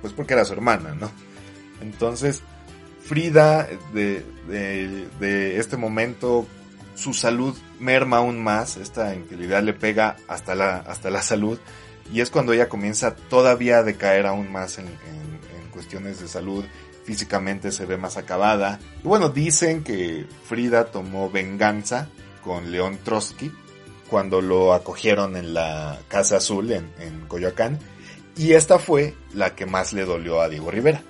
pues 0.00 0.12
porque 0.12 0.34
era 0.34 0.44
su 0.44 0.52
hermana, 0.52 0.94
¿no? 0.94 1.10
Entonces, 1.80 2.42
Frida, 3.04 3.68
de, 3.92 4.24
de 4.48 5.58
este 5.58 5.76
momento, 5.76 6.46
su 7.02 7.14
salud 7.14 7.56
merma 7.80 8.18
aún 8.18 8.42
más, 8.42 8.76
esta 8.76 9.14
infidelidad 9.14 9.62
le 9.62 9.72
pega 9.72 10.16
hasta 10.28 10.54
la, 10.54 10.76
hasta 10.76 11.10
la 11.10 11.20
salud, 11.20 11.58
y 12.12 12.20
es 12.20 12.30
cuando 12.30 12.52
ella 12.52 12.68
comienza 12.68 13.16
todavía 13.16 13.78
a 13.78 13.82
decaer 13.82 14.26
aún 14.26 14.52
más 14.52 14.78
en, 14.78 14.86
en, 14.86 15.32
cuestiones 15.72 16.20
de 16.20 16.28
salud, 16.28 16.64
físicamente 17.04 17.72
se 17.72 17.86
ve 17.86 17.96
más 17.96 18.18
acabada. 18.18 18.78
Y 19.02 19.08
bueno, 19.08 19.30
dicen 19.30 19.82
que 19.82 20.26
Frida 20.44 20.84
tomó 20.84 21.30
venganza 21.30 22.08
con 22.44 22.70
León 22.70 22.98
Trotsky 23.02 23.50
cuando 24.08 24.42
lo 24.42 24.74
acogieron 24.74 25.34
en 25.36 25.54
la 25.54 25.98
Casa 26.08 26.36
Azul 26.36 26.70
en, 26.70 26.92
en 27.00 27.26
Coyoacán, 27.26 27.78
y 28.36 28.52
esta 28.52 28.78
fue 28.78 29.14
la 29.34 29.56
que 29.56 29.66
más 29.66 29.92
le 29.92 30.04
dolió 30.04 30.40
a 30.40 30.48
Diego 30.48 30.70
Rivera. 30.70 31.02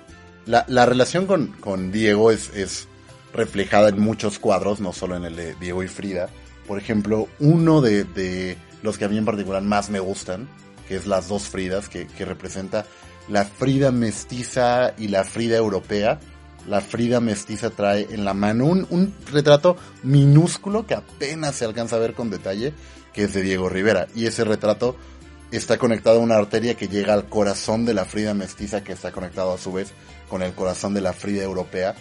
La, 0.45 0.65
la 0.67 0.85
relación 0.85 1.27
con, 1.27 1.47
con 1.59 1.91
Diego 1.91 2.31
es 2.31 2.87
reflejada 3.33 3.89
en 3.89 3.99
muchos 3.99 4.39
cuadros, 4.39 4.79
no 4.79 4.93
solo 4.93 5.15
en 5.15 5.25
el 5.25 5.35
de 5.35 5.55
Diego 5.55 5.83
y 5.83 5.87
Frida. 5.87 6.29
Por 6.67 6.77
ejemplo, 6.77 7.27
uno 7.39 7.81
de, 7.81 8.03
de 8.03 8.57
los 8.81 8.97
que 8.97 9.05
a 9.05 9.09
mí 9.09 9.17
en 9.17 9.25
particular 9.25 9.61
más 9.61 9.89
me 9.89 9.99
gustan, 9.99 10.47
que 10.87 10.95
es 10.95 11.07
las 11.07 11.27
dos 11.27 11.49
Fridas, 11.49 11.89
que, 11.89 12.07
que 12.07 12.25
representa 12.25 12.85
la 13.29 13.45
Frida 13.45 13.91
mestiza 13.91 14.93
y 14.97 15.07
la 15.07 15.23
Frida 15.23 15.57
europea. 15.57 16.19
La 16.67 16.81
Frida 16.81 17.19
mestiza 17.19 17.69
trae 17.69 18.07
en 18.11 18.23
la 18.23 18.33
mano 18.33 18.65
un, 18.65 18.87
un, 18.89 19.13
retrato 19.31 19.77
minúsculo 20.03 20.85
que 20.85 20.93
apenas 20.93 21.55
se 21.55 21.65
alcanza 21.65 21.97
a 21.97 21.99
ver 21.99 22.13
con 22.13 22.29
detalle, 22.29 22.73
que 23.13 23.23
es 23.23 23.33
de 23.33 23.41
Diego 23.41 23.69
Rivera. 23.69 24.07
Y 24.15 24.27
ese 24.27 24.43
retrato 24.43 24.95
está 25.51 25.77
conectado 25.77 26.19
a 26.19 26.23
una 26.23 26.35
arteria 26.35 26.75
que 26.75 26.87
llega 26.87 27.13
al 27.13 27.27
corazón 27.27 27.85
de 27.85 27.93
la 27.93 28.05
Frida 28.05 28.33
mestiza, 28.33 28.83
que 28.83 28.93
está 28.93 29.11
conectado 29.11 29.53
a 29.53 29.57
su 29.57 29.73
vez 29.73 29.91
con 30.29 30.41
el 30.41 30.53
corazón 30.53 30.93
de 30.93 31.01
la 31.01 31.13
Frida 31.13 31.43
europea, 31.43 31.95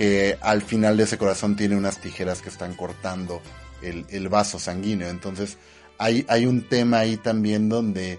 que 0.00 0.38
al 0.40 0.62
final 0.62 0.96
de 0.96 1.02
ese 1.02 1.18
corazón 1.18 1.56
tiene 1.56 1.76
unas 1.76 1.98
tijeras 1.98 2.40
que 2.40 2.48
están 2.48 2.72
cortando 2.72 3.42
el, 3.82 4.06
el 4.08 4.30
vaso 4.30 4.58
sanguíneo. 4.58 5.10
Entonces 5.10 5.58
hay, 5.98 6.24
hay 6.26 6.46
un 6.46 6.66
tema 6.66 7.00
ahí 7.00 7.18
también 7.18 7.68
donde 7.68 8.18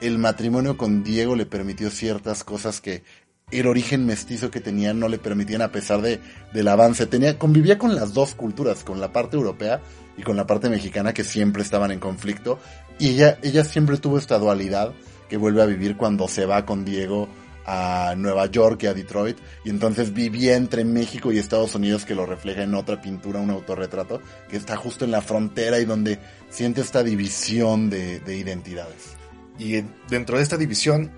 el 0.00 0.16
matrimonio 0.16 0.78
con 0.78 1.04
Diego 1.04 1.36
le 1.36 1.44
permitió 1.44 1.90
ciertas 1.90 2.42
cosas 2.42 2.80
que 2.80 3.02
el 3.50 3.66
origen 3.66 4.06
mestizo 4.06 4.50
que 4.50 4.62
tenía 4.62 4.94
no 4.94 5.08
le 5.08 5.18
permitían 5.18 5.60
a 5.60 5.70
pesar 5.70 6.00
de, 6.00 6.20
del 6.54 6.68
avance. 6.68 7.04
Tenía, 7.04 7.38
convivía 7.38 7.76
con 7.76 7.94
las 7.94 8.14
dos 8.14 8.34
culturas, 8.34 8.82
con 8.82 8.98
la 8.98 9.12
parte 9.12 9.36
europea 9.36 9.82
y 10.16 10.22
con 10.22 10.38
la 10.38 10.46
parte 10.46 10.70
mexicana 10.70 11.12
que 11.12 11.22
siempre 11.22 11.60
estaban 11.60 11.90
en 11.90 12.00
conflicto. 12.00 12.58
Y 12.98 13.10
ella, 13.10 13.38
ella 13.42 13.64
siempre 13.64 13.98
tuvo 13.98 14.16
esta 14.16 14.38
dualidad 14.38 14.94
que 15.28 15.36
vuelve 15.36 15.60
a 15.60 15.66
vivir 15.66 15.98
cuando 15.98 16.28
se 16.28 16.46
va 16.46 16.64
con 16.64 16.86
Diego 16.86 17.28
a 17.66 18.14
Nueva 18.16 18.46
York 18.46 18.82
y 18.82 18.86
a 18.86 18.94
Detroit. 18.94 19.38
Y 19.64 19.70
entonces 19.70 20.12
vivía 20.12 20.56
entre 20.56 20.84
México 20.84 21.32
y 21.32 21.38
Estados 21.38 21.74
Unidos 21.74 22.04
que 22.04 22.14
lo 22.14 22.26
refleja 22.26 22.62
en 22.62 22.74
otra 22.74 23.00
pintura, 23.00 23.40
un 23.40 23.50
autorretrato, 23.50 24.20
que 24.48 24.56
está 24.56 24.76
justo 24.76 25.04
en 25.04 25.10
la 25.10 25.22
frontera 25.22 25.78
y 25.78 25.84
donde 25.84 26.18
siente 26.48 26.80
esta 26.80 27.02
división 27.02 27.90
de, 27.90 28.20
de 28.20 28.36
identidades. 28.36 29.16
Y 29.58 29.84
dentro 30.08 30.38
de 30.38 30.42
esta 30.42 30.56
división, 30.56 31.10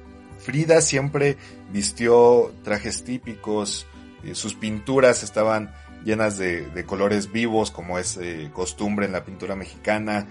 Frida 0.42 0.80
siempre 0.80 1.36
vistió 1.72 2.52
trajes 2.64 3.04
típicos, 3.04 3.86
eh, 4.24 4.34
sus 4.34 4.54
pinturas 4.54 5.22
estaban 5.22 5.72
llenas 6.04 6.36
de, 6.36 6.84
colores 6.86 7.30
vivos, 7.30 7.70
como 7.70 7.98
es 7.98 8.16
eh, 8.16 8.50
costumbre 8.52 9.06
en 9.06 9.12
la 9.12 9.24
pintura 9.24 9.54
mexicana, 9.54 10.26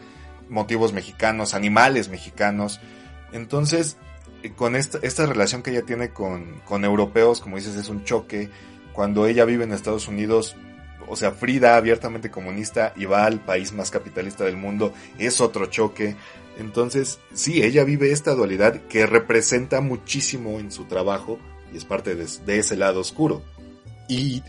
motivos 0.49 0.91
mexicanos, 0.91 1.53
animales 1.53 2.09
mexicanos. 2.09 2.81
Entonces, 3.31 3.97
con 4.49 4.75
esta, 4.75 4.99
esta 5.01 5.25
relación 5.25 5.63
que 5.63 5.71
ella 5.71 5.83
tiene 5.83 6.09
con, 6.09 6.61
con 6.65 6.83
europeos, 6.85 7.39
como 7.39 7.57
dices, 7.57 7.75
es 7.75 7.89
un 7.89 8.03
choque. 8.03 8.49
Cuando 8.93 9.25
ella 9.25 9.45
vive 9.45 9.63
en 9.63 9.71
Estados 9.71 10.07
Unidos, 10.07 10.55
o 11.07 11.15
sea, 11.15 11.31
Frida, 11.31 11.75
abiertamente 11.75 12.31
comunista, 12.31 12.93
y 12.95 13.05
va 13.05 13.25
al 13.25 13.39
país 13.39 13.73
más 13.73 13.91
capitalista 13.91 14.43
del 14.43 14.57
mundo, 14.57 14.93
es 15.17 15.41
otro 15.41 15.67
choque. 15.67 16.15
Entonces, 16.57 17.19
sí, 17.33 17.63
ella 17.63 17.83
vive 17.83 18.11
esta 18.11 18.33
dualidad 18.33 18.81
que 18.87 19.05
representa 19.05 19.81
muchísimo 19.81 20.59
en 20.59 20.71
su 20.71 20.85
trabajo 20.85 21.39
y 21.73 21.77
es 21.77 21.85
parte 21.85 22.15
de, 22.15 22.27
de 22.45 22.59
ese 22.59 22.75
lado 22.75 22.99
oscuro. 22.99 23.41
Y 24.07 24.43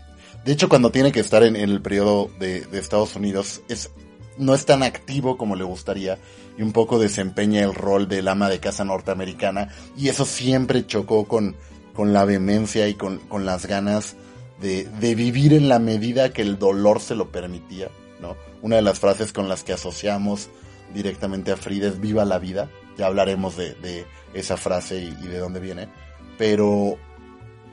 de 0.45 0.51
hecho, 0.51 0.67
cuando 0.67 0.91
tiene 0.91 1.11
que 1.11 1.21
estar 1.21 1.43
en, 1.43 1.55
en 1.55 1.69
el 1.69 1.81
periodo 1.81 2.29
de, 2.39 2.61
de, 2.61 2.79
Estados 2.79 3.15
Unidos, 3.15 3.61
es, 3.69 3.91
no 4.37 4.53
es 4.53 4.65
tan 4.65 4.83
activo 4.83 5.37
como 5.37 5.55
le 5.55 5.63
gustaría 5.63 6.17
y 6.57 6.61
un 6.61 6.71
poco 6.71 6.99
desempeña 6.99 7.61
el 7.61 7.73
rol 7.73 8.07
del 8.07 8.27
ama 8.27 8.49
de 8.49 8.59
casa 8.59 8.83
norteamericana 8.83 9.69
y 9.97 10.09
eso 10.09 10.25
siempre 10.25 10.85
chocó 10.85 11.25
con, 11.27 11.55
con 11.93 12.13
la 12.13 12.25
vehemencia 12.25 12.87
y 12.87 12.95
con, 12.95 13.19
con 13.19 13.45
las 13.45 13.65
ganas 13.65 14.15
de, 14.61 14.85
de, 14.85 15.15
vivir 15.15 15.53
en 15.53 15.67
la 15.69 15.79
medida 15.79 16.31
que 16.31 16.41
el 16.41 16.57
dolor 16.57 17.01
se 17.01 17.15
lo 17.15 17.31
permitía, 17.31 17.89
¿no? 18.21 18.37
Una 18.61 18.77
de 18.77 18.81
las 18.81 18.99
frases 18.99 19.33
con 19.33 19.49
las 19.49 19.63
que 19.63 19.73
asociamos 19.73 20.49
directamente 20.93 21.51
a 21.51 21.57
Frida 21.57 21.87
es 21.87 21.99
viva 21.99 22.23
la 22.23 22.39
vida, 22.39 22.69
ya 22.97 23.07
hablaremos 23.07 23.57
de, 23.57 23.73
de 23.75 24.05
esa 24.33 24.55
frase 24.55 24.99
y, 24.99 25.17
y 25.21 25.27
de 25.27 25.39
dónde 25.39 25.59
viene, 25.59 25.89
pero 26.37 26.97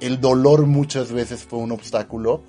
el 0.00 0.20
dolor 0.20 0.66
muchas 0.66 1.12
veces 1.12 1.44
fue 1.44 1.60
un 1.60 1.72
obstáculo 1.72 2.42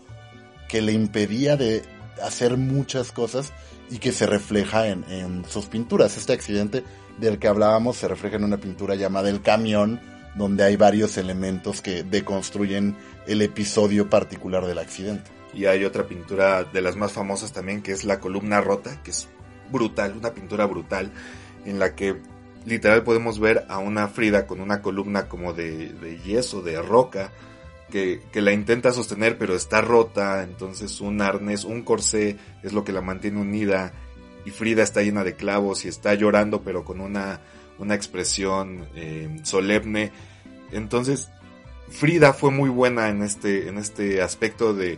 que 0.70 0.82
le 0.82 0.94
impedía 0.94 1.58
de 1.58 1.84
hacer 2.24 2.58
muchas 2.58 3.12
cosas 3.12 3.52
y 3.92 4.00
que 4.00 4.12
se 4.12 4.26
refleja 4.26 4.88
en, 4.88 5.04
en 5.10 5.46
sus 5.46 5.68
pinturas. 5.68 6.18
Este 6.18 6.34
accidente 6.34 6.84
del 7.20 7.38
que 7.38 7.48
hablábamos 7.48 7.98
se 7.98 8.08
refleja 8.08 8.38
en 8.38 8.46
una 8.46 8.58
pintura 8.58 8.96
llamada 8.96 9.30
El 9.30 9.42
Camión, 9.42 10.00
donde 10.36 10.64
hay 10.64 10.78
varios 10.78 11.18
elementos 11.18 11.82
que 11.82 12.04
deconstruyen 12.04 12.96
el 13.28 13.42
episodio 13.42 14.10
particular 14.10 14.66
del 14.66 14.80
accidente. 14.80 15.30
Y 15.54 15.66
hay 15.66 15.84
otra 15.84 16.08
pintura 16.08 16.64
de 16.64 16.82
las 16.82 16.96
más 16.96 17.12
famosas 17.12 17.52
también, 17.52 17.84
que 17.84 17.92
es 17.92 18.06
La 18.06 18.20
columna 18.20 18.62
rota, 18.62 19.04
que 19.04 19.12
es 19.12 19.28
brutal, 19.70 20.16
una 20.18 20.34
pintura 20.34 20.66
brutal, 20.66 21.12
en 21.66 21.78
la 21.78 21.94
que 21.94 22.16
literal 22.66 23.04
podemos 23.04 23.40
ver 23.40 23.66
a 23.68 23.80
una 23.80 24.08
Frida 24.08 24.48
con 24.48 24.62
una 24.62 24.82
columna 24.82 25.28
como 25.28 25.52
de, 25.52 25.90
de 25.90 26.18
yeso, 26.20 26.62
de 26.62 26.82
roca, 26.82 27.32
que, 27.92 28.22
la 28.34 28.52
intenta 28.52 28.92
sostener 28.92 29.38
pero 29.38 29.56
está 29.56 29.82
rota, 29.82 30.42
entonces 30.42 31.00
un 31.02 31.22
arnés, 31.22 31.64
un 31.64 31.84
corsé 31.84 32.38
es 32.64 32.74
lo 32.74 32.84
que 32.84 32.92
la 32.92 33.02
mantiene 33.02 33.40
unida 33.40 33.94
y 34.44 34.50
Frida 34.50 34.82
está 34.82 35.04
llena 35.04 35.24
de 35.24 35.36
clavos 35.36 35.86
y 35.86 35.88
está 35.88 36.16
llorando 36.16 36.64
pero 36.64 36.84
con 36.84 37.00
una, 37.00 37.42
una 37.78 37.94
expresión 37.94 38.88
eh, 38.96 39.40
solemne. 39.44 40.12
Entonces 40.72 41.30
Frida 41.90 42.34
fue 42.34 42.50
muy 42.50 42.70
buena 42.70 43.10
en 43.10 43.22
este, 43.22 43.68
en 43.68 43.78
este 43.78 44.24
aspecto 44.24 44.74
de 44.74 44.98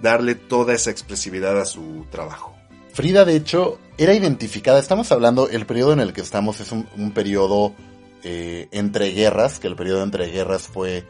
darle 0.00 0.36
toda 0.36 0.74
esa 0.74 0.92
expresividad 0.92 1.58
a 1.60 1.64
su 1.64 2.06
trabajo. 2.10 2.54
Frida, 2.92 3.24
de 3.24 3.34
hecho, 3.34 3.80
era 3.98 4.14
identificada, 4.14 4.78
estamos 4.78 5.10
hablando, 5.10 5.48
el 5.48 5.66
periodo 5.66 5.94
en 5.94 6.00
el 6.00 6.12
que 6.12 6.20
estamos 6.20 6.60
es 6.60 6.70
un, 6.70 6.86
un 6.96 7.10
periodo 7.10 7.74
eh, 8.26 8.68
entre 8.70 9.10
guerras, 9.10 9.60
que 9.60 9.66
el 9.66 9.76
periodo 9.76 10.02
entre 10.02 10.30
guerras 10.30 10.62
fue, 10.62 11.04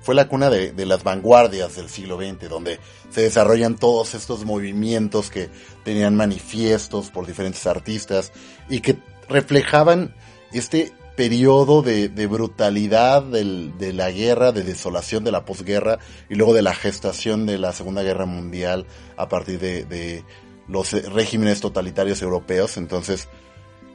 fue 0.00 0.14
la 0.14 0.28
cuna 0.28 0.50
de, 0.50 0.72
de, 0.72 0.86
las 0.86 1.02
vanguardias 1.04 1.76
del 1.76 1.88
siglo 1.88 2.16
XX, 2.16 2.48
donde 2.48 2.78
se 3.10 3.22
desarrollan 3.22 3.76
todos 3.76 4.14
estos 4.14 4.44
movimientos 4.44 5.30
que 5.30 5.50
tenían 5.84 6.14
manifiestos 6.16 7.10
por 7.10 7.26
diferentes 7.26 7.66
artistas 7.66 8.32
y 8.68 8.80
que 8.80 8.98
reflejaban 9.28 10.14
este 10.52 10.92
periodo 11.16 11.82
de, 11.82 12.08
de 12.08 12.28
brutalidad 12.28 13.24
del, 13.24 13.76
de 13.76 13.92
la 13.92 14.12
guerra, 14.12 14.52
de 14.52 14.62
desolación 14.62 15.24
de 15.24 15.32
la 15.32 15.44
posguerra 15.44 15.98
y 16.28 16.36
luego 16.36 16.54
de 16.54 16.62
la 16.62 16.74
gestación 16.74 17.44
de 17.44 17.58
la 17.58 17.72
Segunda 17.72 18.04
Guerra 18.04 18.24
Mundial 18.24 18.86
a 19.16 19.28
partir 19.28 19.58
de, 19.58 19.84
de 19.84 20.24
los 20.68 20.92
regímenes 20.92 21.60
totalitarios 21.60 22.22
europeos. 22.22 22.76
Entonces, 22.76 23.28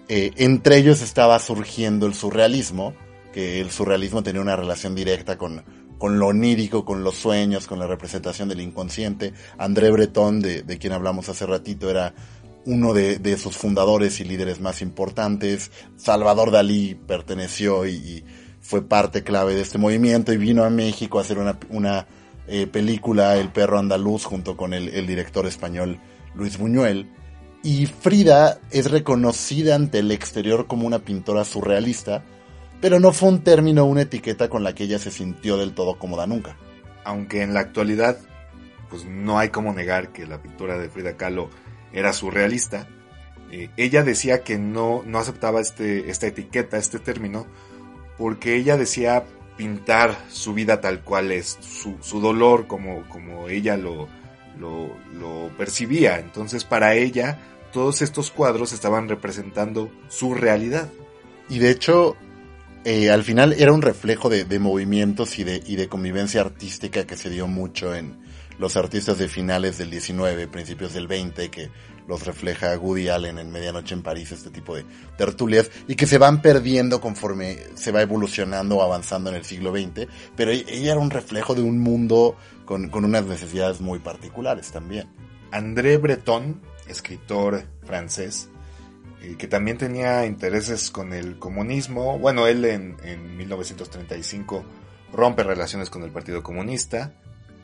eh, 0.09 0.31
entre 0.35 0.77
ellos 0.77 1.01
estaba 1.01 1.39
surgiendo 1.39 2.07
el 2.07 2.13
surrealismo, 2.13 2.93
que 3.31 3.61
el 3.61 3.71
surrealismo 3.71 4.21
tenía 4.21 4.41
una 4.41 4.57
relación 4.57 4.93
directa 4.93 5.37
con, 5.37 5.63
con 5.97 6.19
lo 6.19 6.27
onírico, 6.27 6.85
con 6.85 7.03
los 7.03 7.15
sueños, 7.15 7.67
con 7.67 7.79
la 7.79 7.87
representación 7.87 8.49
del 8.49 8.61
inconsciente. 8.61 9.33
André 9.57 9.91
Breton, 9.91 10.39
de, 10.41 10.63
de 10.63 10.77
quien 10.77 10.93
hablamos 10.93 11.29
hace 11.29 11.45
ratito, 11.45 11.89
era 11.89 12.13
uno 12.65 12.93
de, 12.93 13.19
de, 13.19 13.37
sus 13.37 13.57
fundadores 13.57 14.19
y 14.19 14.23
líderes 14.23 14.61
más 14.61 14.81
importantes. 14.81 15.71
Salvador 15.97 16.51
Dalí 16.51 16.95
perteneció 16.95 17.85
y, 17.85 18.23
fue 18.63 18.81
parte 18.81 19.23
clave 19.23 19.55
de 19.55 19.61
este 19.61 19.77
movimiento 19.77 20.31
y 20.31 20.37
vino 20.37 20.63
a 20.63 20.69
México 20.69 21.19
a 21.19 21.21
hacer 21.21 21.37
una, 21.37 21.59
una 21.69 22.07
eh, 22.47 22.65
película, 22.65 23.35
El 23.35 23.49
perro 23.49 23.77
andaluz, 23.77 24.23
junto 24.23 24.55
con 24.55 24.73
el, 24.73 24.87
el 24.87 25.05
director 25.05 25.45
español 25.45 25.99
Luis 26.33 26.57
Buñuel. 26.57 27.11
Y 27.61 27.85
Frida 27.87 28.59
es 28.71 28.89
reconocida 28.89 29.75
ante 29.75 29.99
el 29.99 30.11
exterior 30.11 30.65
como 30.67 30.87
una 30.87 30.99
pintora 30.99 31.43
surrealista, 31.43 32.23
pero 32.83 32.99
no 32.99 33.13
fue 33.13 33.29
un 33.29 33.45
término 33.45 33.83
o 33.83 33.85
una 33.85 34.01
etiqueta 34.01 34.49
con 34.49 34.61
la 34.61 34.75
que 34.75 34.83
ella 34.83 34.99
se 34.99 35.09
sintió 35.09 35.55
del 35.55 35.73
todo 35.73 35.97
cómoda 35.97 36.27
nunca. 36.27 36.57
Aunque 37.05 37.41
en 37.41 37.53
la 37.53 37.61
actualidad, 37.61 38.17
pues 38.89 39.05
no 39.05 39.39
hay 39.39 39.51
como 39.51 39.71
negar 39.71 40.09
que 40.09 40.27
la 40.27 40.41
pintura 40.41 40.77
de 40.77 40.89
Frida 40.89 41.15
Kahlo 41.15 41.49
era 41.93 42.11
surrealista, 42.11 42.89
eh, 43.51 43.69
ella 43.77 44.03
decía 44.03 44.43
que 44.43 44.57
no, 44.57 45.01
no 45.05 45.19
aceptaba 45.19 45.61
este, 45.61 46.09
esta 46.09 46.27
etiqueta, 46.27 46.75
este 46.75 46.99
término, 46.99 47.47
porque 48.17 48.57
ella 48.57 48.75
decía 48.75 49.23
pintar 49.55 50.17
su 50.27 50.53
vida 50.53 50.81
tal 50.81 51.05
cual 51.05 51.31
es, 51.31 51.57
su, 51.61 51.95
su 52.01 52.19
dolor 52.19 52.67
como, 52.67 53.07
como 53.07 53.47
ella 53.47 53.77
lo, 53.77 54.09
lo, 54.59 54.89
lo, 55.13 55.49
percibía. 55.57 56.19
Entonces 56.19 56.65
para 56.65 56.95
ella 56.95 57.39
todos 57.71 58.01
estos 58.01 58.29
cuadros 58.29 58.73
estaban 58.73 59.07
representando 59.07 59.89
su 60.09 60.33
realidad. 60.33 60.89
Y 61.47 61.59
de 61.59 61.69
hecho, 61.71 62.17
eh, 62.85 63.09
al 63.09 63.23
final 63.23 63.53
era 63.53 63.71
un 63.73 63.81
reflejo 63.81 64.29
de, 64.29 64.45
de 64.45 64.59
movimientos 64.59 65.39
y 65.39 65.43
de, 65.43 65.63
y 65.65 65.75
de 65.75 65.87
convivencia 65.87 66.41
artística 66.41 67.05
que 67.05 67.17
se 67.17 67.29
dio 67.29 67.47
mucho 67.47 67.95
en, 67.95 68.17
los 68.59 68.77
artistas 68.77 69.17
de 69.17 69.27
finales 69.27 69.77
del 69.77 69.89
19, 69.89 70.47
principios 70.47 70.93
del 70.93 71.07
20, 71.07 71.49
que 71.49 71.69
los 72.07 72.25
refleja 72.25 72.77
Woody 72.77 73.09
Allen 73.09 73.39
en 73.39 73.51
Medianoche 73.51 73.93
en 73.93 74.03
París, 74.03 74.31
este 74.31 74.49
tipo 74.49 74.75
de 74.75 74.85
tertulias, 75.17 75.71
y 75.87 75.95
que 75.95 76.05
se 76.05 76.17
van 76.17 76.41
perdiendo 76.41 76.99
conforme 76.99 77.57
se 77.75 77.91
va 77.91 78.01
evolucionando 78.01 78.77
o 78.77 78.83
avanzando 78.83 79.29
en 79.29 79.37
el 79.37 79.45
siglo 79.45 79.71
XX, 79.71 80.07
pero 80.35 80.51
ella 80.51 80.91
era 80.91 80.99
un 80.99 81.09
reflejo 81.09 81.55
de 81.55 81.61
un 81.61 81.79
mundo 81.79 82.35
con, 82.65 82.89
con 82.89 83.05
unas 83.05 83.25
necesidades 83.25 83.81
muy 83.81 83.99
particulares 83.99 84.71
también. 84.71 85.07
André 85.51 85.97
Breton, 85.97 86.61
escritor 86.87 87.65
francés, 87.85 88.49
que 89.37 89.47
también 89.47 89.77
tenía 89.77 90.25
intereses 90.25 90.91
con 90.91 91.13
el 91.13 91.39
comunismo, 91.39 92.19
bueno, 92.19 92.47
él 92.47 92.65
en, 92.65 92.97
en 93.03 93.37
1935 93.37 94.63
rompe 95.13 95.43
relaciones 95.43 95.89
con 95.89 96.03
el 96.03 96.11
Partido 96.11 96.43
Comunista, 96.43 97.13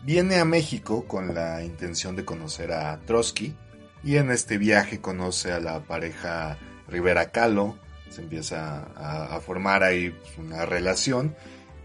Viene 0.03 0.37
a 0.37 0.45
México 0.45 1.05
con 1.05 1.35
la 1.35 1.61
intención 1.63 2.15
de 2.15 2.23
conocer 2.23 2.71
a 2.71 2.99
Trotsky 3.01 3.53
y 4.01 4.15
en 4.15 4.31
este 4.31 4.57
viaje 4.57 5.01
conoce 5.01 5.51
a 5.51 5.59
la 5.59 5.81
pareja 5.81 6.57
Rivera 6.87 7.31
Calo, 7.31 7.77
se 8.09 8.21
empieza 8.21 8.87
a, 8.95 9.35
a 9.35 9.39
formar 9.41 9.83
ahí 9.83 10.17
una 10.37 10.65
relación 10.65 11.35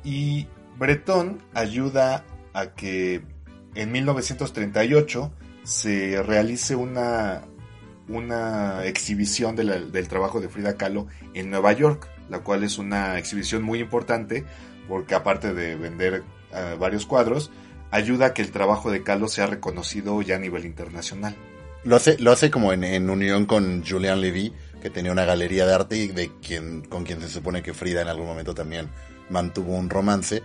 y 0.04 0.46
Bretón 0.78 1.42
ayuda 1.54 2.24
a 2.52 2.68
que 2.68 3.22
en 3.74 3.90
1938 3.90 5.32
se 5.64 6.22
realice 6.22 6.76
una, 6.76 7.42
una 8.08 8.84
exhibición 8.84 9.56
del 9.56 10.08
trabajo 10.08 10.40
de 10.40 10.48
Frida 10.48 10.76
Kahlo 10.76 11.06
en 11.32 11.50
Nueva 11.50 11.72
York, 11.72 12.08
la 12.28 12.40
cual 12.40 12.64
es 12.64 12.78
una 12.78 13.18
exhibición 13.18 13.62
muy 13.62 13.80
importante 13.80 14.44
porque 14.88 15.14
aparte 15.14 15.54
de 15.54 15.76
vender 15.76 16.22
uh, 16.52 16.78
varios 16.78 17.06
cuadros, 17.06 17.50
ayuda 17.90 18.26
a 18.26 18.34
que 18.34 18.42
el 18.42 18.50
trabajo 18.50 18.90
de 18.90 19.02
Kahlo 19.02 19.28
sea 19.28 19.46
reconocido 19.46 20.20
ya 20.22 20.36
a 20.36 20.38
nivel 20.38 20.64
internacional. 20.64 21.34
Lo 21.84 21.96
hace, 21.96 22.18
lo 22.18 22.32
hace 22.32 22.50
como 22.50 22.72
en, 22.72 22.84
en 22.84 23.10
unión 23.10 23.46
con 23.46 23.84
Julian 23.86 24.20
Levy, 24.20 24.52
que 24.82 24.90
tenía 24.90 25.12
una 25.12 25.24
galería 25.24 25.66
de 25.66 25.74
arte 25.74 25.96
y 25.96 26.08
de 26.08 26.30
quien, 26.42 26.82
con 26.82 27.04
quien 27.04 27.20
se 27.20 27.28
supone 27.28 27.62
que 27.62 27.74
Frida 27.74 28.02
en 28.02 28.08
algún 28.08 28.26
momento 28.26 28.54
también 28.54 28.88
mantuvo 29.28 29.74
un 29.74 29.90
romance. 29.90 30.42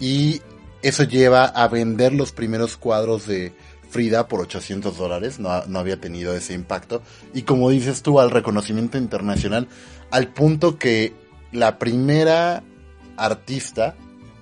Y 0.00 0.40
eso 0.82 1.02
lleva 1.02 1.44
a 1.44 1.66
vender 1.68 2.12
los 2.12 2.32
primeros 2.32 2.76
cuadros 2.76 3.26
de 3.26 3.52
Frida 3.88 4.28
por 4.28 4.40
800 4.40 4.96
dólares, 4.96 5.38
no, 5.38 5.64
no, 5.66 5.78
había 5.78 6.00
tenido 6.00 6.34
ese 6.34 6.52
impacto. 6.52 7.02
Y 7.32 7.42
como 7.42 7.70
dices 7.70 8.02
tú, 8.02 8.20
al 8.20 8.30
reconocimiento 8.30 8.98
internacional, 8.98 9.68
al 10.10 10.28
punto 10.28 10.78
que 10.78 11.14
la 11.52 11.78
primera 11.78 12.62
artista, 13.16 13.96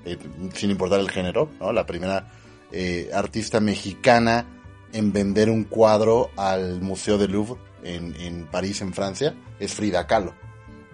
eh, 0.04 0.18
sin 0.54 0.70
importar 0.70 1.00
el 1.00 1.10
género, 1.10 1.50
¿no? 1.60 1.72
la 1.72 1.86
primera 1.86 2.28
eh, 2.72 3.10
artista 3.14 3.60
mexicana 3.60 4.46
en 4.92 5.12
vender 5.12 5.50
un 5.50 5.64
cuadro 5.64 6.30
al 6.36 6.80
Museo 6.80 7.18
del 7.18 7.32
Louvre 7.32 7.60
en, 7.84 8.14
en, 8.16 8.46
París, 8.46 8.80
en 8.80 8.92
Francia, 8.92 9.34
es 9.60 9.74
Frida 9.74 10.06
Kahlo. 10.06 10.34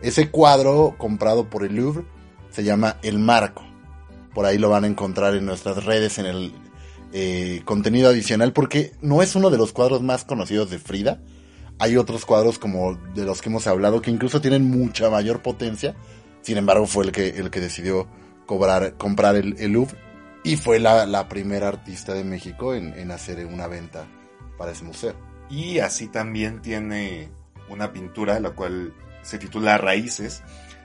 Ese 0.01 0.31
cuadro 0.31 0.95
comprado 0.99 1.49
por 1.49 1.65
el 1.65 1.77
Louvre 1.77 2.05
se 2.51 2.65
llama 2.65 2.99
El 3.03 3.19
Marco. 3.19 3.63
Por 4.35 4.47
ahí 4.47 4.59
lo 4.59 4.71
van 4.71 4.85
a 4.85 4.89
encontrar 4.89 5.35
en 5.35 5.47
nuestras 5.47 5.85
redes 5.85 6.19
en 6.19 6.27
el 6.27 6.53
eh, 7.13 7.63
contenido 7.65 8.09
adicional 8.09 8.53
porque 8.53 8.93
no 9.03 9.23
es 9.23 9.35
uno 9.37 9.51
de 9.51 9.59
los 9.59 9.73
cuadros 9.73 10.03
más 10.03 10.25
conocidos 10.25 10.71
de 10.71 10.79
Frida. 10.79 11.21
Hay 11.79 11.97
otros 11.97 12.25
cuadros 12.25 12.59
como 12.59 12.95
de 13.15 13.25
los 13.25 13.43
que 13.43 13.49
hemos 13.49 13.67
hablado 13.67 14.01
que 14.01 14.11
incluso 14.11 14.41
tienen 14.41 14.65
mucha 14.65 15.11
mayor 15.11 15.43
potencia. 15.43 15.95
Sin 16.41 16.57
embargo, 16.57 16.87
fue 16.87 17.05
el 17.05 17.13
que, 17.13 17.29
el 17.29 17.51
que 17.51 17.61
decidió 17.61 18.09
cobrar, 18.47 18.95
comprar 18.95 19.37
el, 19.37 19.57
el 19.59 19.73
Louvre 19.73 19.97
y 20.45 20.57
fue 20.57 20.79
la, 20.79 21.07
la, 21.07 21.29
primera 21.29 21.69
artista 21.69 22.15
de 22.15 22.25
México 22.25 22.75
en, 22.75 22.99
en, 22.99 23.11
hacer 23.11 23.45
una 23.47 23.67
venta 23.67 24.07
para 24.59 24.73
ese 24.73 24.85
museo. 24.85 25.15
Y 25.51 25.79
así 25.79 26.09
también 26.09 26.63
tiene 26.63 27.31
una 27.69 27.93
pintura, 27.93 28.41
la 28.41 28.51
cual 28.51 28.95
se 29.23 29.39
titula 29.39 29.79
Raíces, 29.79 30.43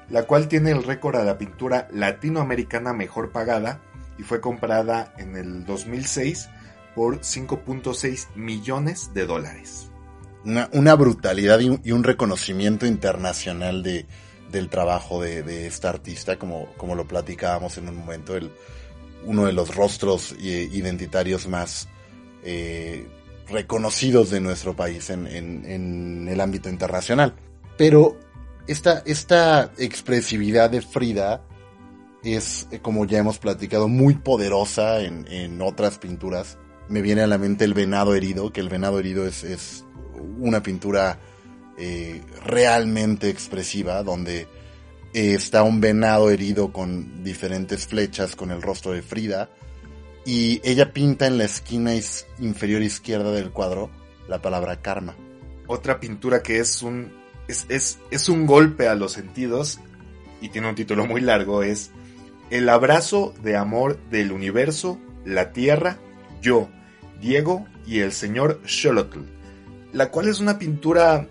la 0.09 0.23
cual 0.23 0.47
tiene 0.47 0.71
el 0.71 0.83
récord 0.83 1.15
a 1.15 1.23
la 1.23 1.37
pintura 1.37 1.87
latinoamericana 1.91 2.93
mejor 2.93 3.31
pagada 3.31 3.81
y 4.17 4.23
fue 4.23 4.41
comprada 4.41 5.13
en 5.17 5.35
el 5.35 5.65
2006 5.65 6.49
por 6.95 7.19
5.6 7.19 8.35
millones 8.35 9.13
de 9.13 9.25
dólares. 9.25 9.91
Una, 10.43 10.69
una 10.73 10.95
brutalidad 10.95 11.59
y 11.59 11.91
un, 11.91 12.03
reconocimiento 12.03 12.85
internacional 12.85 13.83
de, 13.83 14.05
del 14.51 14.69
trabajo 14.69 15.21
de, 15.21 15.67
esta 15.67 15.89
artista, 15.89 16.37
como, 16.39 16.73
como 16.77 16.95
lo 16.95 17.07
platicábamos 17.07 17.77
en 17.77 17.89
un 17.89 17.97
momento, 17.97 18.35
el, 18.35 18.51
uno 19.25 19.45
de 19.45 19.53
los 19.53 19.75
rostros 19.75 20.35
identitarios 20.39 21.47
más 21.47 21.87
eh, 22.43 23.07
reconocidos 23.49 24.29
de 24.29 24.39
nuestro 24.39 24.75
país 24.75 25.09
en, 25.09 25.27
en, 25.27 26.27
el 26.27 26.41
ámbito 26.41 26.69
internacional. 26.69 27.35
Pero 27.77 28.17
esta, 28.67 29.03
esta 29.05 29.71
expresividad 29.77 30.69
de 30.69 30.81
Frida 30.81 31.43
es, 32.33 32.67
eh, 32.71 32.79
como 32.79 33.05
ya 33.05 33.19
hemos 33.19 33.39
platicado, 33.39 33.87
muy 33.87 34.15
poderosa 34.15 35.01
en, 35.01 35.27
en, 35.29 35.61
otras 35.61 35.97
pinturas. 35.97 36.57
Me 36.89 37.01
viene 37.01 37.21
a 37.21 37.27
la 37.27 37.37
mente 37.37 37.65
el 37.65 37.73
venado 37.73 38.15
herido, 38.15 38.51
que 38.51 38.61
el 38.61 38.69
venado 38.69 38.99
herido 38.99 39.27
es, 39.27 39.43
es 39.43 39.85
una 40.39 40.63
pintura 40.63 41.19
eh, 41.77 42.21
realmente 42.43 43.29
expresiva, 43.29 44.03
donde 44.03 44.47
eh, 45.13 45.33
está 45.33 45.63
un 45.63 45.81
venado 45.81 46.29
herido 46.29 46.71
con 46.71 47.23
diferentes 47.23 47.87
flechas 47.87 48.35
con 48.35 48.51
el 48.51 48.61
rostro 48.61 48.93
de 48.93 49.01
Frida. 49.01 49.49
Y 50.25 50.59
ella 50.63 50.91
pinta 50.91 51.27
en 51.27 51.37
la 51.37 51.45
esquina 51.45 51.91
inferior 52.39 52.81
izquierda 52.81 53.31
del 53.31 53.51
cuadro 53.51 53.89
la 54.27 54.41
palabra 54.41 54.81
karma. 54.81 55.15
Otra 55.67 55.99
pintura 55.99 56.43
que 56.43 56.59
es 56.59 56.81
un, 56.81 57.13
es, 57.47 57.65
es, 57.69 57.99
es 58.11 58.27
un 58.27 58.45
golpe 58.45 58.87
a 58.87 58.95
los 58.95 59.13
sentidos 59.13 59.79
y 60.41 60.49
tiene 60.49 60.69
un 60.69 60.75
título 60.75 61.05
muy 61.05 61.21
largo 61.21 61.63
es 61.63 61.91
El 62.49 62.69
abrazo 62.69 63.33
de 63.43 63.57
amor 63.57 63.99
del 64.09 64.31
universo, 64.31 64.97
la 65.25 65.51
tierra, 65.51 65.97
yo, 66.41 66.69
Diego 67.19 67.65
y 67.85 67.99
el 67.99 68.11
señor 68.11 68.61
Xolotl, 68.65 69.19
la 69.91 70.11
cual 70.11 70.29
es 70.29 70.39
una 70.39 70.57
pintura 70.57 71.27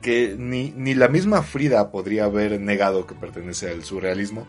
que 0.00 0.36
ni, 0.38 0.70
ni, 0.76 0.94
la 0.94 1.08
misma 1.08 1.42
Frida 1.42 1.90
podría 1.90 2.24
haber 2.24 2.60
negado 2.60 3.06
que 3.06 3.14
pertenece 3.14 3.70
al 3.70 3.84
surrealismo, 3.84 4.46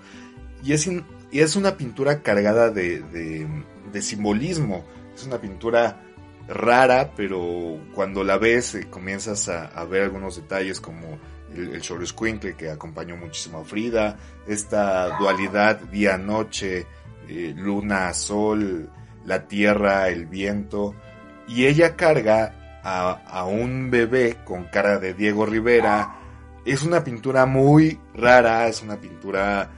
y 0.64 0.74
es, 0.74 0.88
y 0.88 1.40
es 1.40 1.56
una 1.56 1.78
pintura 1.78 2.22
cargada 2.22 2.70
de, 2.70 3.02
de, 3.02 4.02
simbolismo, 4.02 4.84
es 5.16 5.26
una 5.26 5.40
pintura 5.40 6.02
rara, 6.48 7.14
pero 7.16 7.80
cuando 7.94 8.24
la 8.24 8.38
ves 8.38 8.76
eh, 8.76 8.88
comienzas 8.90 9.48
a, 9.48 9.86
ver 9.86 10.04
algunos 10.04 10.36
detalles 10.36 10.82
como 10.82 11.18
el, 11.56 11.76
el 11.76 12.56
que 12.56 12.70
acompañó 12.70 13.18
muchísimo 13.18 13.60
a 13.60 13.66
Frida, 13.66 14.18
esta 14.48 15.18
dualidad 15.18 15.80
día-noche, 15.82 16.86
eh, 17.28 17.54
luna-sol, 17.56 18.90
la 19.26 19.48
tierra, 19.48 20.10
el 20.10 20.26
viento, 20.26 20.96
y 21.48 21.66
ella 21.66 21.96
carga 21.96 22.82
a, 22.84 23.46
un 23.46 23.90
bebé 23.90 24.38
con 24.46 24.66
cara 24.66 25.00
de 25.00 25.14
Diego 25.14 25.46
Rivera. 25.46 26.20
Es 26.66 26.84
una 26.84 27.04
pintura 27.04 27.46
muy 27.46 28.00
rara, 28.14 28.68
es 28.68 28.84
una 28.84 28.98
pintura 28.98 29.72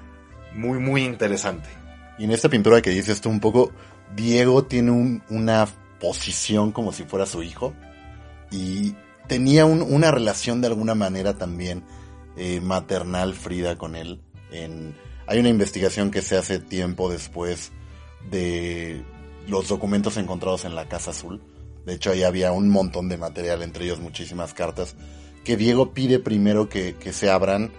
muy, 0.54 0.80
muy 0.80 1.04
interesante. 1.04 1.70
Y 2.18 2.26
en 2.26 2.32
esta 2.32 2.50
pintura 2.50 2.82
que 2.82 2.90
dices 2.90 3.22
tú 3.22 3.30
un 3.30 3.40
poco, 3.40 3.72
Diego 4.16 4.66
tiene 4.66 5.22
una 5.30 5.68
posición 6.00 6.72
como 6.72 6.92
si 6.92 7.04
fuera 7.04 7.26
su 7.26 7.44
hijo 7.44 7.74
y 8.52 8.96
tenía 9.28 9.66
una 9.66 10.12
relación 10.12 10.62
de 10.62 10.68
alguna 10.68 10.96
manera 10.96 11.38
también 11.38 11.84
eh, 12.36 12.60
maternal 12.62 13.34
Frida 13.34 13.78
con 13.78 13.96
él. 13.96 14.22
Hay 15.28 15.40
una 15.40 15.50
investigación 15.50 16.10
que 16.10 16.22
se 16.22 16.38
hace 16.38 16.60
tiempo 16.60 17.10
después 17.10 17.72
de 18.30 19.04
los 19.48 19.68
documentos 19.68 20.18
encontrados 20.18 20.66
en 20.66 20.76
la 20.76 20.88
Casa 20.88 21.12
Azul 21.12 21.42
de 21.88 21.94
hecho, 21.94 22.12
ahí 22.12 22.24
había 22.24 22.52
un 22.52 22.68
montón 22.68 23.08
de 23.08 23.18
material, 23.18 23.64
entre 23.64 23.86
ellos 23.86 24.02
muchísimas 24.02 24.54
cartas, 24.54 24.98
que 25.46 25.56
Diego 25.56 25.94
pide 25.94 26.20
primero 26.20 26.68
que, 26.68 26.94
se 27.14 27.30
abran, 27.30 27.72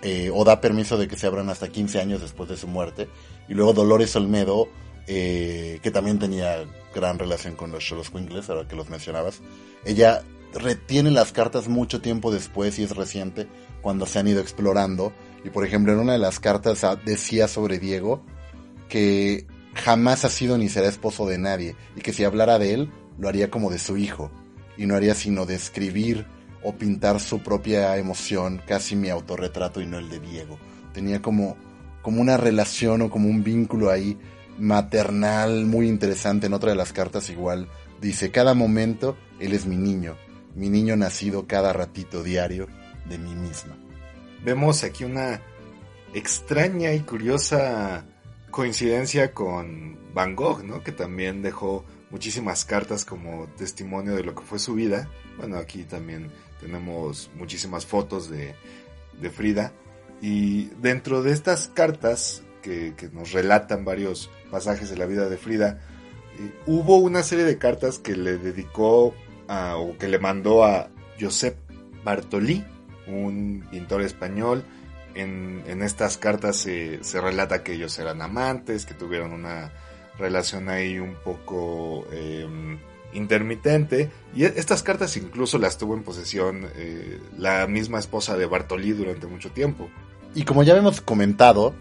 eh, 0.00 0.30
o 0.32 0.44
da 0.44 0.62
permiso 0.62 0.96
de 0.96 1.08
que 1.08 1.18
se 1.18 1.26
abran 1.26 1.50
hasta 1.50 1.68
15 1.68 2.00
años 2.00 2.22
después 2.22 2.48
de 2.48 2.56
su 2.56 2.68
muerte. 2.68 3.06
Y 3.46 3.52
luego 3.52 3.74
Dolores 3.74 4.16
Olmedo, 4.16 4.70
eh, 5.06 5.78
que 5.82 5.90
también 5.90 6.18
tenía 6.18 6.64
gran 6.94 7.18
relación 7.18 7.54
con 7.54 7.70
los 7.70 7.84
Cholos 7.84 8.08
Quinkles, 8.08 8.48
ahora 8.48 8.66
que 8.66 8.76
los 8.76 8.88
mencionabas, 8.88 9.42
ella 9.84 10.22
retiene 10.54 11.10
las 11.10 11.32
cartas 11.32 11.68
mucho 11.68 12.00
tiempo 12.00 12.32
después 12.32 12.78
y 12.78 12.84
es 12.84 12.96
reciente, 12.96 13.46
cuando 13.82 14.06
se 14.06 14.18
han 14.18 14.28
ido 14.28 14.40
explorando. 14.40 15.12
Y 15.44 15.50
por 15.50 15.66
ejemplo, 15.66 15.92
en 15.92 15.98
una 15.98 16.12
de 16.12 16.18
las 16.18 16.40
cartas 16.40 16.86
decía 17.04 17.48
sobre 17.48 17.78
Diego 17.78 18.22
que 18.88 19.46
jamás 19.74 20.24
ha 20.24 20.30
sido 20.30 20.56
ni 20.56 20.68
será 20.68 20.88
esposo 20.88 21.26
de 21.26 21.38
nadie 21.38 21.76
y 21.96 22.00
que 22.00 22.12
si 22.12 22.24
hablara 22.24 22.58
de 22.58 22.74
él 22.74 22.92
lo 23.18 23.28
haría 23.28 23.50
como 23.50 23.70
de 23.70 23.78
su 23.78 23.96
hijo 23.96 24.30
y 24.76 24.86
no 24.86 24.94
haría 24.94 25.14
sino 25.14 25.46
describir 25.46 26.26
o 26.62 26.74
pintar 26.74 27.20
su 27.20 27.40
propia 27.40 27.96
emoción, 27.98 28.60
casi 28.66 28.96
mi 28.96 29.10
autorretrato 29.10 29.80
y 29.80 29.86
no 29.86 29.98
el 29.98 30.08
de 30.08 30.18
Diego. 30.20 30.58
Tenía 30.92 31.20
como, 31.20 31.56
como 32.02 32.20
una 32.22 32.36
relación 32.36 33.02
o 33.02 33.10
como 33.10 33.28
un 33.28 33.44
vínculo 33.44 33.90
ahí 33.90 34.16
maternal 34.58 35.66
muy 35.66 35.88
interesante. 35.88 36.46
En 36.46 36.54
otra 36.54 36.70
de 36.70 36.76
las 36.76 36.92
cartas 36.92 37.28
igual 37.28 37.68
dice, 38.00 38.30
cada 38.30 38.54
momento 38.54 39.16
él 39.40 39.52
es 39.52 39.66
mi 39.66 39.76
niño, 39.76 40.16
mi 40.54 40.68
niño 40.70 40.96
nacido 40.96 41.46
cada 41.46 41.72
ratito 41.72 42.22
diario 42.22 42.68
de 43.08 43.18
mí 43.18 43.34
misma. 43.34 43.76
Vemos 44.44 44.84
aquí 44.84 45.04
una 45.04 45.40
extraña 46.14 46.92
y 46.92 47.00
curiosa 47.00 48.04
coincidencia 48.50 49.32
con 49.32 49.98
Van 50.14 50.36
Gogh, 50.36 50.62
¿no? 50.62 50.82
Que 50.82 50.92
también 50.92 51.42
dejó 51.42 51.84
muchísimas 52.10 52.64
cartas 52.64 53.04
como 53.04 53.48
testimonio 53.56 54.14
de 54.14 54.22
lo 54.22 54.34
que 54.34 54.42
fue 54.42 54.60
su 54.60 54.74
vida. 54.74 55.10
Bueno, 55.36 55.56
aquí 55.56 55.82
también 55.82 56.30
tenemos 56.60 57.30
muchísimas 57.34 57.84
fotos 57.84 58.30
de, 58.30 58.54
Frida. 59.30 59.72
Y 60.20 60.66
dentro 60.80 61.22
de 61.22 61.32
estas 61.32 61.68
cartas 61.68 62.42
que, 62.62 62.94
nos 63.12 63.32
relatan 63.32 63.84
varios 63.84 64.30
pasajes 64.50 64.90
de 64.90 64.96
la 64.96 65.06
vida 65.06 65.28
de 65.28 65.36
Frida, 65.36 65.80
eh, 66.38 66.52
hubo 66.66 66.98
una 66.98 67.24
serie 67.24 67.44
de 67.44 67.58
cartas 67.58 67.98
que 67.98 68.14
le 68.14 68.38
dedicó 68.38 69.14
o 69.48 69.96
que 69.98 70.08
le 70.08 70.18
mandó 70.18 70.64
a 70.64 70.88
Josep 71.20 71.56
Bartolí, 72.04 72.64
un 73.06 73.66
pintor 73.70 74.02
español. 74.02 74.64
En, 75.14 75.62
estas 75.82 76.18
cartas 76.18 76.56
se 76.56 77.20
relata 77.20 77.62
que 77.62 77.74
ellos 77.74 77.98
eran 77.98 78.22
amantes, 78.22 78.86
que 78.86 78.94
tuvieron 78.94 79.32
una 79.32 79.72
relación 80.18 80.68
ahí 80.68 80.98
un 80.98 81.14
poco 81.14 82.06
em, 82.12 82.78
intermitente. 83.12 84.10
Y 84.34 84.44
e, 84.44 84.54
estas 84.56 84.82
cartas 84.82 85.16
incluso 85.16 85.58
las 85.58 85.78
tuvo 85.78 85.94
en 85.94 86.02
posesión 86.02 86.68
eh, 86.76 87.20
la 87.36 87.66
misma 87.66 87.98
esposa 87.98 88.36
de 88.36 88.46
Bartolí 88.46 88.92
durante 88.92 89.26
mucho 89.26 89.50
tiempo. 89.50 89.88
Y 90.34 90.44
como 90.44 90.62
ya 90.62 90.76
hemos 90.76 91.00
comentado, 91.00 91.74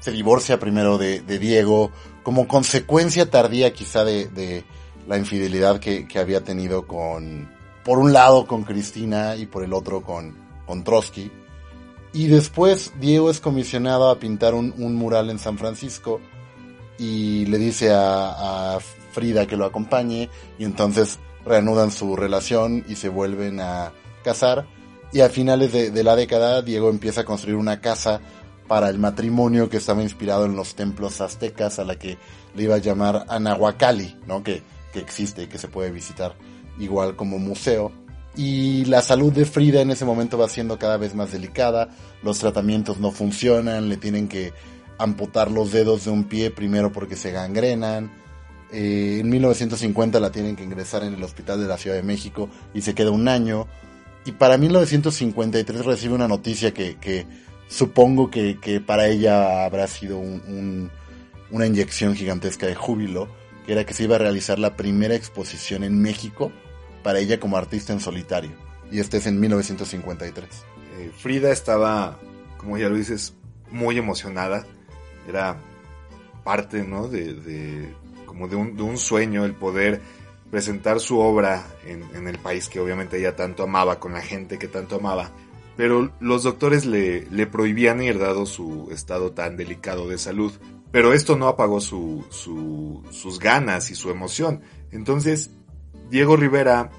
se 0.00 0.12
divorcia 0.12 0.58
primero 0.58 0.98
de, 0.98 1.20
Diego 1.20 1.90
como 2.22 2.46
consecuencia 2.46 3.30
tardía 3.30 3.72
quizá 3.72 4.04
de, 4.04 4.64
la 5.06 5.18
infidelidad 5.18 5.80
que, 5.80 6.06
había 6.18 6.42
tenido 6.42 6.86
con, 6.86 7.50
por 7.84 7.98
un 7.98 8.12
lado 8.12 8.46
con 8.46 8.64
Cristina 8.64 9.36
y 9.36 9.46
por 9.46 9.64
el 9.64 9.72
otro 9.72 10.02
con, 10.02 10.36
con 10.66 10.84
Trotsky. 10.84 11.30
Y 12.12 12.26
después 12.26 12.92
Diego 13.00 13.30
es 13.30 13.40
comisionado 13.40 14.10
a 14.10 14.18
pintar 14.18 14.54
un, 14.54 14.74
un 14.76 14.94
mural 14.94 15.30
en 15.30 15.38
San 15.38 15.56
Francisco 15.56 16.20
y 16.98 17.46
le 17.46 17.58
dice 17.58 17.90
a, 17.92 18.78
Frida 19.12 19.46
que 19.46 19.58
lo 19.58 19.66
acompañe 19.66 20.30
y 20.58 20.64
entonces 20.64 21.18
reanudan 21.44 21.90
su 21.90 22.16
relación 22.16 22.82
y 22.88 22.94
se 22.94 23.10
vuelven 23.10 23.60
a 23.60 23.92
casar 24.24 24.64
y 25.12 25.20
a 25.20 25.28
finales 25.28 25.70
de, 25.72 26.02
la 26.02 26.16
década 26.16 26.62
Diego 26.62 26.88
empieza 26.88 27.20
a 27.20 27.24
construir 27.26 27.56
una 27.56 27.82
casa 27.82 28.22
para 28.68 28.88
el 28.88 28.98
matrimonio 28.98 29.68
que 29.68 29.76
estaba 29.76 30.02
inspirado 30.02 30.46
en 30.46 30.56
los 30.56 30.74
templos 30.76 31.20
aztecas 31.20 31.78
a 31.78 31.84
la 31.84 31.96
que 31.96 32.16
le 32.54 32.62
iba 32.62 32.76
a 32.76 32.78
llamar 32.78 33.26
Anahuacali, 33.28 34.18
¿no? 34.26 34.42
que, 34.42 34.62
que 34.92 35.00
existe 35.00 35.44
y 35.44 35.46
que 35.46 35.58
se 35.58 35.68
puede 35.68 35.90
visitar 35.90 36.36
igual 36.78 37.16
como 37.16 37.38
museo. 37.38 37.92
Y 38.34 38.84
la 38.86 39.02
salud 39.02 39.32
de 39.32 39.44
Frida 39.44 39.82
en 39.82 39.90
ese 39.90 40.04
momento 40.04 40.38
va 40.38 40.48
siendo 40.48 40.78
cada 40.78 40.96
vez 40.96 41.14
más 41.14 41.32
delicada, 41.32 41.90
los 42.22 42.38
tratamientos 42.38 42.98
no 42.98 43.10
funcionan, 43.10 43.88
le 43.88 43.98
tienen 43.98 44.28
que 44.28 44.52
amputar 44.98 45.50
los 45.50 45.72
dedos 45.72 46.04
de 46.04 46.10
un 46.10 46.24
pie 46.24 46.50
primero 46.50 46.92
porque 46.92 47.16
se 47.16 47.32
gangrenan. 47.32 48.10
Eh, 48.72 49.18
en 49.20 49.28
1950 49.28 50.18
la 50.18 50.30
tienen 50.30 50.56
que 50.56 50.64
ingresar 50.64 51.04
en 51.04 51.12
el 51.12 51.22
hospital 51.22 51.60
de 51.60 51.66
la 51.66 51.76
Ciudad 51.76 51.96
de 51.96 52.02
México 52.02 52.48
y 52.72 52.80
se 52.80 52.94
queda 52.94 53.10
un 53.10 53.28
año. 53.28 53.66
Y 54.24 54.32
para 54.32 54.56
1953 54.56 55.84
recibe 55.84 56.14
una 56.14 56.28
noticia 56.28 56.72
que, 56.72 57.26
supongo 57.68 58.30
que, 58.30 58.82
para 58.86 59.08
ella 59.08 59.64
habrá 59.64 59.86
sido 59.88 60.18
una 60.18 61.66
inyección 61.66 62.14
gigantesca 62.14 62.66
de 62.66 62.74
júbilo, 62.74 63.28
que 63.66 63.72
era 63.72 63.84
que 63.84 63.94
se 63.94 64.04
iba 64.04 64.16
a 64.16 64.18
realizar 64.18 64.58
la 64.58 64.76
primera 64.76 65.14
exposición 65.14 65.84
en 65.84 66.00
México 66.00 66.52
para 67.02 67.18
ella 67.18 67.40
como 67.40 67.56
artista 67.56 67.92
en 67.92 68.00
solitario. 68.00 68.52
Y 68.90 69.00
este 69.00 69.18
es 69.18 69.26
en 69.26 69.40
1953. 69.40 70.48
Eh, 70.98 71.10
Frida 71.16 71.50
estaba, 71.50 72.18
como 72.58 72.76
ya 72.78 72.88
lo 72.88 72.96
dices, 72.96 73.34
muy 73.70 73.98
emocionada 73.98 74.66
era 75.28 75.56
parte, 76.44 76.82
¿no? 76.82 77.08
De, 77.08 77.94
como 78.26 78.48
de 78.48 78.56
un, 78.56 78.76
de 78.76 78.82
un, 78.82 78.98
sueño 78.98 79.44
el 79.44 79.54
poder 79.54 80.00
presentar 80.50 81.00
su 81.00 81.18
obra 81.18 81.64
en, 81.86 82.26
el 82.26 82.38
país 82.38 82.68
que 82.68 82.80
obviamente 82.80 83.18
ella 83.18 83.36
tanto 83.36 83.62
amaba, 83.62 83.98
con 83.98 84.12
la 84.12 84.20
gente 84.20 84.58
que 84.58 84.68
tanto 84.68 84.96
amaba. 84.96 85.30
Pero 85.76 86.12
los 86.20 86.42
doctores 86.42 86.84
le, 86.84 87.26
le 87.30 87.46
prohibían 87.46 88.02
ir 88.02 88.18
dado 88.18 88.44
su 88.44 88.88
estado 88.92 89.32
tan 89.32 89.56
delicado 89.56 90.08
de 90.08 90.18
salud. 90.18 90.52
Pero 90.92 91.14
esto 91.14 91.36
no 91.36 91.48
apagó 91.48 91.80
su, 91.80 92.24
sus 92.30 93.38
ganas 93.40 93.90
y 93.90 93.94
su 93.94 94.10
emoción. 94.10 94.60
Entonces, 94.92 95.50
Diego 96.10 96.36
Rivera 96.36 96.90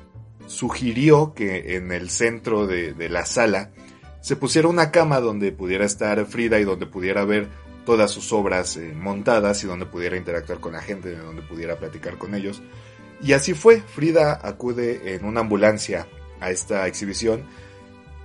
sugirió 0.48 1.34
que 1.34 1.76
en 1.76 1.92
el 1.92 2.10
centro 2.10 2.66
de, 2.68 2.96
la 3.10 3.26
sala 3.26 3.72
se 4.22 4.36
pusiera 4.36 4.68
una 4.68 4.92
cama 4.92 5.20
donde 5.20 5.52
pudiera 5.52 5.86
estar 5.86 6.26
Frida 6.26 6.60
y 6.60 6.64
donde 6.64 6.86
pudiera 6.86 7.24
ver 7.24 7.50
todas 7.86 8.12
sus 8.12 8.32
obras 8.34 8.78
eh, 8.78 8.94
montadas 8.96 9.64
y 9.64 9.68
donde 9.68 9.86
pudiera 9.86 10.18
interactuar 10.18 10.60
con 10.60 10.74
la 10.74 10.82
gente, 10.82 11.16
donde 11.16 11.42
pudiera 11.42 11.78
platicar 11.78 12.18
con 12.18 12.34
ellos. 12.34 12.62
Y 13.22 13.34
así 13.34 13.54
fue, 13.54 13.82
Frida 13.82 14.40
acude 14.42 15.16
en 15.16 15.26
una 15.26 15.42
ambulancia 15.42 16.08
a 16.40 16.50
esta 16.50 16.88
exhibición 16.88 17.44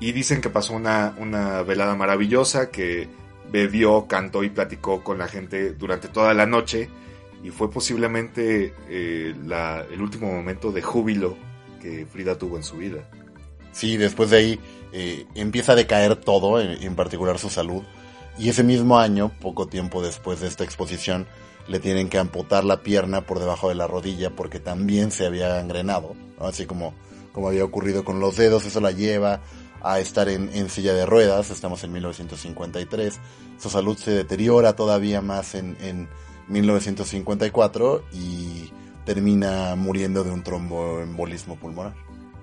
y 0.00 0.12
dicen 0.12 0.40
que 0.40 0.48
pasó 0.48 0.74
una, 0.74 1.14
una 1.18 1.62
velada 1.62 1.94
maravillosa, 1.94 2.70
que 2.70 3.09
bebió, 3.50 4.06
cantó 4.06 4.42
y 4.42 4.50
platicó 4.50 5.02
con 5.02 5.18
la 5.18 5.28
gente 5.28 5.72
durante 5.72 6.08
toda 6.08 6.34
la 6.34 6.46
noche 6.46 6.88
y 7.42 7.50
fue 7.50 7.70
posiblemente 7.70 8.74
eh, 8.88 9.34
el 9.90 10.02
último 10.02 10.32
momento 10.32 10.72
de 10.72 10.82
júbilo 10.82 11.37
que 11.80 12.06
Frida 12.06 12.37
tuvo 12.37 12.56
en 12.56 12.62
su 12.62 12.76
vida. 12.76 13.08
Sí, 13.72 13.96
después 13.96 14.30
de 14.30 14.37
ahí 14.37 14.61
eh, 14.92 15.26
empieza 15.34 15.72
a 15.72 15.76
decaer 15.76 16.16
todo, 16.16 16.61
en, 16.61 16.94
particular 16.96 17.38
su 17.38 17.50
salud. 17.50 17.82
Y 18.38 18.48
ese 18.48 18.64
mismo 18.64 18.98
año, 18.98 19.32
poco 19.40 19.66
tiempo 19.66 20.02
después 20.02 20.40
de 20.40 20.48
esta 20.48 20.64
exposición, 20.64 21.26
le 21.68 21.80
tienen 21.80 22.08
que 22.08 22.18
amputar 22.18 22.64
la 22.64 22.82
pierna 22.82 23.22
por 23.22 23.38
debajo 23.38 23.68
de 23.68 23.74
la 23.74 23.87
rodilla 23.87 24.30
porque 24.30 24.58
también 24.58 25.11
se 25.11 25.26
había 25.26 25.48
gangrenado, 25.48 26.14
así 26.40 26.64
como, 26.64 26.94
como 27.32 27.48
había 27.48 27.64
ocurrido 27.64 28.04
con 28.04 28.20
los 28.20 28.37
dedos, 28.37 28.64
eso 28.64 28.80
la 28.80 28.90
lleva 28.90 29.42
a 29.82 30.00
estar 30.00 30.28
en, 30.28 30.50
en, 30.52 30.68
silla 30.68 30.92
de 30.92 31.06
ruedas, 31.06 31.50
estamos 31.50 31.84
en 31.84 31.92
1953, 31.92 33.18
su 33.58 33.70
salud 33.70 33.96
se 33.96 34.10
deteriora 34.10 34.74
todavía 34.74 35.20
más 35.20 35.54
en, 35.54 35.76
en 35.80 36.08
1954 36.48 38.04
y 38.12 38.72
termina 39.04 39.74
muriendo 39.74 40.24
de 40.24 40.30
un 40.30 40.42
tromboembolismo 40.42 41.56
pulmonar. 41.56 41.94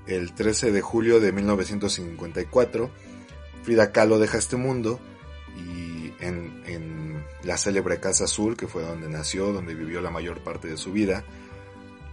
El 0.07 0.33
13 0.33 0.71
de 0.71 0.81
julio 0.81 1.19
de 1.19 1.31
1954, 1.31 2.89
Frida 3.63 3.91
Kahlo 3.91 4.19
deja 4.19 4.37
este 4.37 4.55
mundo 4.55 4.99
y 5.57 6.13
en, 6.19 6.63
en, 6.65 7.23
la 7.43 7.57
célebre 7.57 7.99
Casa 7.99 8.23
Azul, 8.23 8.57
que 8.57 8.67
fue 8.67 8.81
donde 8.83 9.09
nació, 9.09 9.53
donde 9.53 9.75
vivió 9.75 10.01
la 10.01 10.09
mayor 10.09 10.43
parte 10.43 10.67
de 10.67 10.77
su 10.77 10.91
vida. 10.91 11.23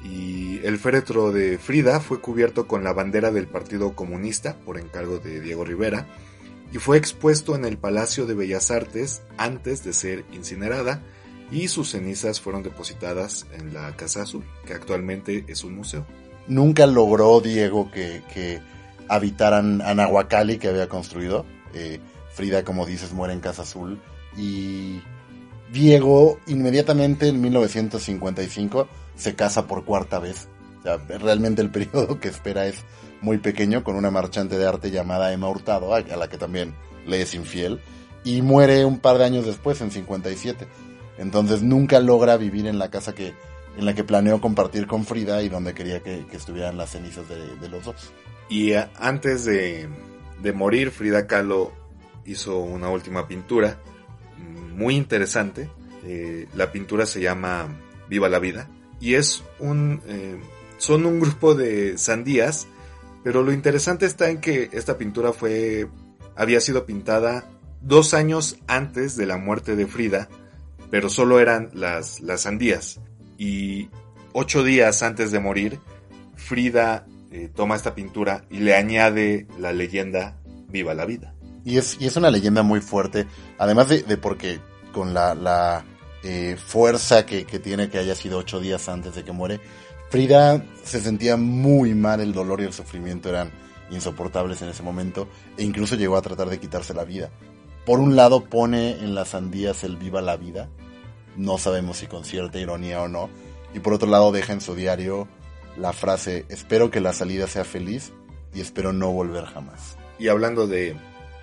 Y 0.05 0.61
el 0.65 0.79
féretro 0.79 1.33
de 1.33 1.59
Frida 1.59 2.01
fue 2.01 2.21
cubierto 2.21 2.67
con 2.67 2.83
la 2.83 2.93
bandera 2.93 3.31
del 3.31 3.47
Partido 3.47 3.95
Comunista 3.95 4.57
por 4.65 4.79
encargo 4.79 5.19
de 5.19 5.41
Diego 5.41 5.65
Rivera 5.65 6.07
y 6.73 6.79
fue 6.79 6.97
expuesto 6.97 7.55
en 7.55 7.65
el 7.65 7.77
Palacio 7.77 8.27
de 8.27 8.35
Bellas 8.35 8.71
Artes 8.71 9.23
antes 9.37 9.85
de 9.85 9.93
ser 9.93 10.25
incinerada 10.33 11.03
y 11.51 11.69
sus 11.69 11.91
cenizas 11.91 12.41
fueron 12.41 12.62
depositadas 12.62 13.47
en 13.53 13.75
la 13.75 13.95
Casa 13.95 14.23
Azul, 14.23 14.43
que 14.67 14.73
actualmente 14.73 15.45
es 15.49 15.65
un 15.65 15.77
museo. 15.77 16.07
Nunca 16.49 16.87
logró 16.87 17.41
Diego 17.41 17.91
que, 17.91 18.23
que 18.33 18.61
habitaran 19.07 19.83
Anahuacalli 19.83 20.59
que 20.59 20.69
había 20.69 20.88
construido. 20.88 21.45
Eh, 21.75 22.01
Frida, 22.33 22.65
como 22.65 22.87
dices, 22.87 23.12
muere 23.12 23.35
en 23.35 23.41
Casa 23.41 23.62
Azul. 23.62 24.01
Y 24.35 25.03
Diego, 25.71 26.41
inmediatamente 26.47 27.29
en 27.29 27.43
1955, 27.43 28.88
se 29.16 29.35
casa 29.35 29.66
por 29.66 29.85
cuarta 29.85 30.18
vez. 30.18 30.48
Realmente 31.09 31.62
el 31.62 31.70
periodo 31.70 32.18
que 32.18 32.29
espera 32.29 32.66
es 32.66 32.85
muy 33.20 33.38
pequeño, 33.38 33.85
con 33.85 33.96
una 33.96 34.11
marchante 34.11 34.59
de 34.59 34.66
arte 34.66 34.90
llamada 34.90 35.33
Emma 35.33 35.48
Hurtado, 35.48 35.94
a 35.94 36.01
la 36.01 36.29
que 36.29 36.38
también 36.38 36.75
le 37.07 37.22
es 37.22 37.35
infiel. 37.35 37.81
Y 38.25 38.42
muere 38.42 38.85
un 38.85 38.98
par 38.98 39.18
de 39.18 39.25
años 39.25 39.46
después, 39.46 39.81
en 39.81 39.90
57. 39.90 40.66
Entonces 41.18 41.62
nunca 41.62 42.01
logra 42.01 42.37
vivir 42.37 42.66
en 42.66 42.79
la 42.79 42.90
casa 42.90 43.14
que, 43.14 43.35
en 43.77 43.85
la 43.85 43.94
que 43.94 44.05
planeó 44.05 44.40
compartir 44.40 44.87
con 44.87 45.05
Frida 45.05 45.42
y 45.42 45.48
donde 45.48 45.75
quería 45.75 46.01
que, 46.01 46.25
estuvieran 46.33 46.77
las 46.77 46.90
cenizas 46.90 47.27
de, 47.29 47.68
los 47.68 47.85
dos. 47.85 48.12
Y 48.48 48.72
antes 48.98 49.44
de, 49.44 49.88
morir, 50.55 50.90
Frida 50.90 51.27
Kahlo 51.27 51.72
hizo 52.25 52.59
una 52.59 52.88
última 52.88 53.29
pintura 53.29 53.79
muy 54.75 54.96
interesante. 54.96 55.70
Eh, 56.05 56.48
la 56.57 56.72
pintura 56.72 57.07
se 57.07 57.20
llama 57.20 57.68
Viva 58.09 58.29
la 58.29 58.40
Vida 58.40 58.68
y 59.03 59.17
es 59.17 59.43
un 59.59 60.01
eh, 60.07 60.41
son 60.79 61.05
un 61.07 61.19
grupo 61.19 61.55
de 61.55 61.99
sandías, 61.99 62.69
pero 63.25 63.43
lo 63.43 63.53
interesante 63.53 64.07
está 64.07 64.31
en 64.31 64.41
que 64.41 64.71
esta 64.73 64.97
pintura 64.97 65.33
fue 65.33 65.88
había 66.37 66.61
sido 66.61 66.87
pintada 66.87 67.45
dos 67.81 68.15
años 68.15 68.59
antes 68.69 69.17
de 69.17 69.27
la 69.27 69.37
muerte 69.37 69.75
de 69.75 69.88
Frida, 69.88 70.29
pero 70.91 71.11
solo 71.11 71.41
eran 71.41 71.71
las 71.75 72.21
las 72.21 72.43
sandías 72.43 73.01
y 73.37 73.91
ocho 74.33 74.62
días 74.62 75.03
antes 75.03 75.33
de 75.33 75.41
morir 75.41 75.81
Frida 76.37 77.05
eh, 77.33 77.51
toma 77.53 77.75
esta 77.75 77.97
pintura 77.97 78.45
y 78.51 78.59
le 78.59 78.77
añade 78.77 79.49
la 79.59 79.73
leyenda 79.73 80.38
Viva 80.69 80.95
la 80.95 81.07
Vida. 81.07 81.35
Y 81.65 81.79
es, 81.79 81.97
y 82.01 82.07
es 82.07 82.17
una 82.17 82.31
leyenda 82.31 82.62
muy 82.62 82.81
fuerte, 82.81 83.27
además 83.59 83.88
de, 83.88 84.03
de 84.03 84.17
porque 84.17 84.61
con 84.93 85.12
la, 85.15 85.35
la 85.35 85.85
eh, 86.22 86.56
fuerza 86.56 87.26
que, 87.26 87.44
que, 87.44 87.58
tiene 87.58 87.88
que 87.88 87.98
haya 87.98 88.14
sido 88.14 88.38
ocho 88.38 88.61
días 88.61 88.88
antes 88.88 89.14
de 89.14 89.24
que 89.24 89.32
muere, 89.32 89.61
Frida 90.12 90.62
se 90.85 91.00
sentía 91.00 91.38
muy 91.38 91.94
mal, 91.94 92.20
el 92.20 92.35
dolor 92.35 92.61
y 92.61 92.64
el 92.64 92.74
sufrimiento 92.74 93.30
eran 93.30 93.50
insoportables 93.90 94.61
en 94.61 94.68
ese 94.68 94.82
momento, 94.82 95.26
e 95.56 95.62
incluso 95.62 95.96
llegó 95.96 96.18
a 96.18 96.22
tratar 96.22 96.50
de 96.50 96.61
quitarse 96.61 96.92
la 96.92 97.04
vida. 97.04 97.30
Por 97.87 97.98
un 97.98 98.14
lado 98.14 98.44
pone 98.44 98.90
en 98.90 99.14
las 99.14 99.28
sandías 99.28 99.85
el 99.85 99.96
viva 99.96 100.20
la 100.20 100.37
vida, 100.37 100.68
no 101.37 101.56
sabemos 101.56 101.96
si 101.96 102.08
con 102.08 102.26
cierta 102.26 102.58
ironía 102.58 103.00
o 103.00 103.08
no, 103.08 103.30
y 103.74 103.80
por 103.80 103.94
otro 103.94 104.06
lado 104.06 104.32
deja 104.32 104.52
en 104.52 104.61
su 104.61 104.74
diario 104.74 105.28
la 105.78 105.94
frase, 105.94 106.44
espero 106.50 106.90
que 106.90 107.00
la 107.00 107.14
salida 107.14 107.46
sea 107.46 107.64
feliz 107.64 108.12
y 108.52 108.61
espero 108.61 108.92
no 108.92 109.12
volver 109.12 109.46
jamás. 109.46 109.96
Y 110.18 110.28
hablando 110.28 110.66
de 110.66 110.94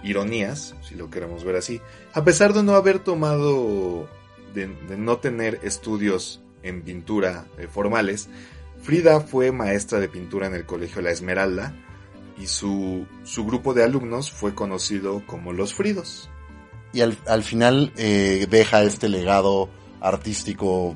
ironías, 0.04 0.76
si 0.88 0.94
lo 0.94 1.10
queremos 1.10 1.44
ver 1.44 1.56
así, 1.56 1.82
a 2.14 2.24
pesar 2.24 2.54
de 2.54 2.62
no 2.62 2.76
haber 2.76 3.00
tomado, 3.00 4.08
de, 4.54 4.68
no 4.98 5.18
tener 5.18 5.60
estudios 5.64 6.42
en 6.64 6.82
pintura 6.82 7.46
eh, 7.58 7.68
formales, 7.68 8.30
Frida 8.82 9.20
fue 9.20 9.52
maestra 9.52 10.00
de 10.00 10.08
pintura 10.08 10.48
en 10.48 10.54
el 10.54 10.66
Colegio 10.66 11.02
La 11.02 11.12
Esmeralda 11.12 11.74
y 12.38 12.48
su, 12.48 13.06
su 13.24 13.46
grupo 13.46 13.74
de 13.74 13.84
alumnos 13.84 14.32
fue 14.32 14.56
conocido 14.56 15.24
como 15.26 15.52
los 15.52 15.74
Fridos. 15.74 16.30
Y 16.94 17.02
al, 17.02 17.18
al 17.28 17.44
final 17.44 17.92
eh, 17.98 18.48
deja 18.50 18.82
este 18.84 19.10
legado 19.10 19.70
artístico 20.02 20.96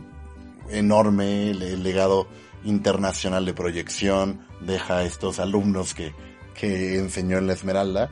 enorme, 0.70 1.52
el 1.52 1.84
legado 1.84 2.28
internacional 2.64 3.46
de 3.46 3.54
proyección, 3.54 4.48
deja 4.62 5.04
estos 5.04 5.40
alumnos 5.40 5.94
que, 5.94 6.14
que 6.54 6.98
enseñó 6.98 7.38
en 7.38 7.48
La 7.48 7.54
Esmeralda 7.54 8.10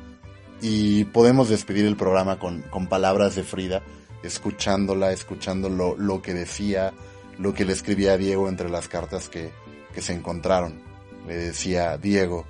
y 0.61 1.05
podemos 1.05 1.49
despedir 1.49 1.85
el 1.85 1.95
programa 1.95 2.37
con, 2.37 2.61
con 2.63 2.87
palabras 2.87 3.35
de 3.35 3.43
Frida, 3.43 3.81
escuchándola, 4.23 5.11
escuchando 5.11 5.69
lo, 5.69 5.95
lo, 5.95 6.21
que 6.21 6.33
decía, 6.33 6.93
lo 7.37 7.53
que 7.53 7.65
le 7.65 7.73
escribía 7.73 8.13
a 8.13 8.17
Diego 8.17 8.49
entre 8.49 8.69
las 8.69 8.87
cartas 8.87 9.29
que, 9.29 9.51
que 9.93 10.01
se 10.01 10.13
encontraron. 10.13 10.81
Le 11.27 11.35
decía, 11.35 11.97
Diego, 11.97 12.45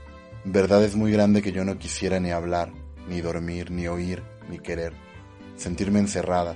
verdad 0.45 0.84
es 0.84 0.95
muy 0.95 1.12
grande 1.12 1.41
que 1.41 1.51
yo 1.51 1.65
no 1.65 1.77
quisiera 1.77 2.19
ni 2.19 2.31
hablar, 2.31 2.71
ni 3.07 3.21
dormir, 3.21 3.71
ni 3.71 3.88
oír, 3.88 4.23
ni 4.49 4.60
querer, 4.60 4.93
sentirme 5.55 5.99
encerrada, 5.99 6.55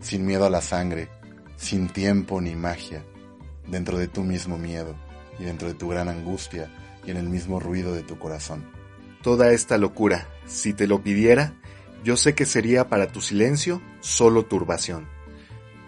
sin 0.00 0.26
miedo 0.26 0.44
a 0.44 0.50
la 0.50 0.60
sangre, 0.60 1.08
sin 1.56 1.88
tiempo 1.88 2.40
ni 2.40 2.54
magia, 2.54 3.04
dentro 3.66 3.98
de 3.98 4.08
tu 4.08 4.22
mismo 4.22 4.58
miedo 4.58 4.94
y 5.38 5.44
dentro 5.44 5.68
de 5.68 5.74
tu 5.74 5.88
gran 5.88 6.08
angustia 6.08 6.70
y 7.06 7.10
en 7.10 7.16
el 7.16 7.28
mismo 7.28 7.60
ruido 7.60 7.94
de 7.94 8.02
tu 8.02 8.18
corazón. 8.18 8.64
Toda 9.22 9.52
esta 9.52 9.78
locura, 9.78 10.28
si 10.46 10.74
te 10.74 10.86
lo 10.86 11.02
pidiera, 11.02 11.54
yo 12.04 12.18
sé 12.18 12.34
que 12.34 12.44
sería 12.44 12.88
para 12.88 13.08
tu 13.08 13.22
silencio 13.22 13.80
solo 14.00 14.44
turbación. 14.44 15.08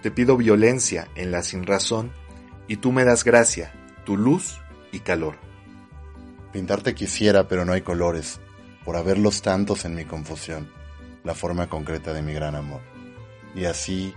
Te 0.02 0.10
pido 0.10 0.38
violencia 0.38 1.08
en 1.14 1.30
la 1.30 1.42
sinrazón 1.42 2.10
y 2.66 2.78
tú 2.78 2.90
me 2.90 3.04
das 3.04 3.22
gracia, 3.22 3.72
tu 4.06 4.16
luz 4.16 4.58
y 4.92 5.00
calor. 5.00 5.36
Pintarte 6.52 6.94
quisiera, 6.94 7.48
pero 7.48 7.66
no 7.66 7.74
hay 7.74 7.82
colores, 7.82 8.40
por 8.82 8.96
haberlos 8.96 9.42
tantos 9.42 9.84
en 9.84 9.94
mi 9.94 10.06
confusión, 10.06 10.72
la 11.22 11.34
forma 11.34 11.68
concreta 11.68 12.14
de 12.14 12.22
mi 12.22 12.32
gran 12.32 12.54
amor. 12.54 12.80
Y 13.54 13.66
así, 13.66 14.14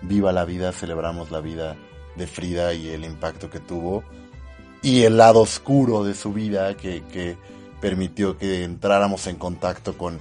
viva 0.00 0.32
la 0.32 0.46
vida, 0.46 0.72
celebramos 0.72 1.30
la 1.30 1.40
vida 1.40 1.76
de 2.16 2.26
Frida 2.26 2.72
y 2.72 2.88
el 2.88 3.04
impacto 3.04 3.50
que 3.50 3.60
tuvo, 3.60 4.04
y 4.80 5.02
el 5.02 5.18
lado 5.18 5.40
oscuro 5.40 6.02
de 6.02 6.14
su 6.14 6.32
vida 6.32 6.78
que, 6.78 7.02
que 7.12 7.36
permitió 7.82 8.38
que 8.38 8.64
entráramos 8.64 9.26
en 9.26 9.36
contacto 9.36 9.98
con 9.98 10.18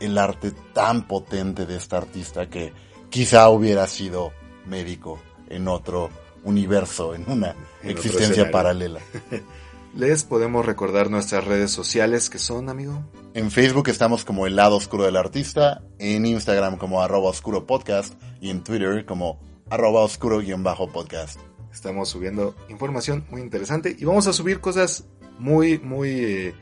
el 0.00 0.18
arte 0.18 0.52
tan 0.72 1.06
potente 1.06 1.66
de 1.66 1.76
esta 1.76 1.98
artista 1.98 2.48
que 2.48 2.72
quizá 3.10 3.48
hubiera 3.50 3.86
sido 3.86 4.32
médico 4.66 5.20
en 5.48 5.68
otro 5.68 6.10
universo, 6.42 7.14
en 7.14 7.30
una 7.30 7.54
en 7.82 7.90
existencia 7.90 8.50
paralela. 8.50 9.00
Les 9.94 10.22
podemos 10.22 10.64
recordar 10.64 11.10
nuestras 11.10 11.44
redes 11.44 11.72
sociales 11.72 12.30
que 12.30 12.38
son, 12.38 12.68
amigo. 12.68 13.02
En 13.34 13.50
Facebook 13.50 13.88
estamos 13.88 14.24
como 14.24 14.46
El 14.46 14.54
lado 14.54 14.76
oscuro 14.76 15.04
del 15.04 15.16
artista, 15.16 15.82
en 15.98 16.26
Instagram 16.26 16.78
como 16.78 17.02
arroba 17.02 17.28
oscuro 17.28 17.66
podcast 17.66 18.14
y 18.40 18.50
en 18.50 18.62
Twitter 18.62 19.04
como 19.04 19.40
arroba 19.68 20.02
oscuro 20.02 20.38
guion 20.38 20.62
bajo 20.62 20.88
podcast. 20.90 21.40
Estamos 21.72 22.08
subiendo 22.08 22.54
información 22.68 23.26
muy 23.30 23.40
interesante 23.40 23.96
y 23.98 24.04
vamos 24.04 24.28
a 24.28 24.32
subir 24.32 24.60
cosas 24.60 25.04
muy, 25.38 25.78
muy, 25.78 26.10
eh, 26.10 26.54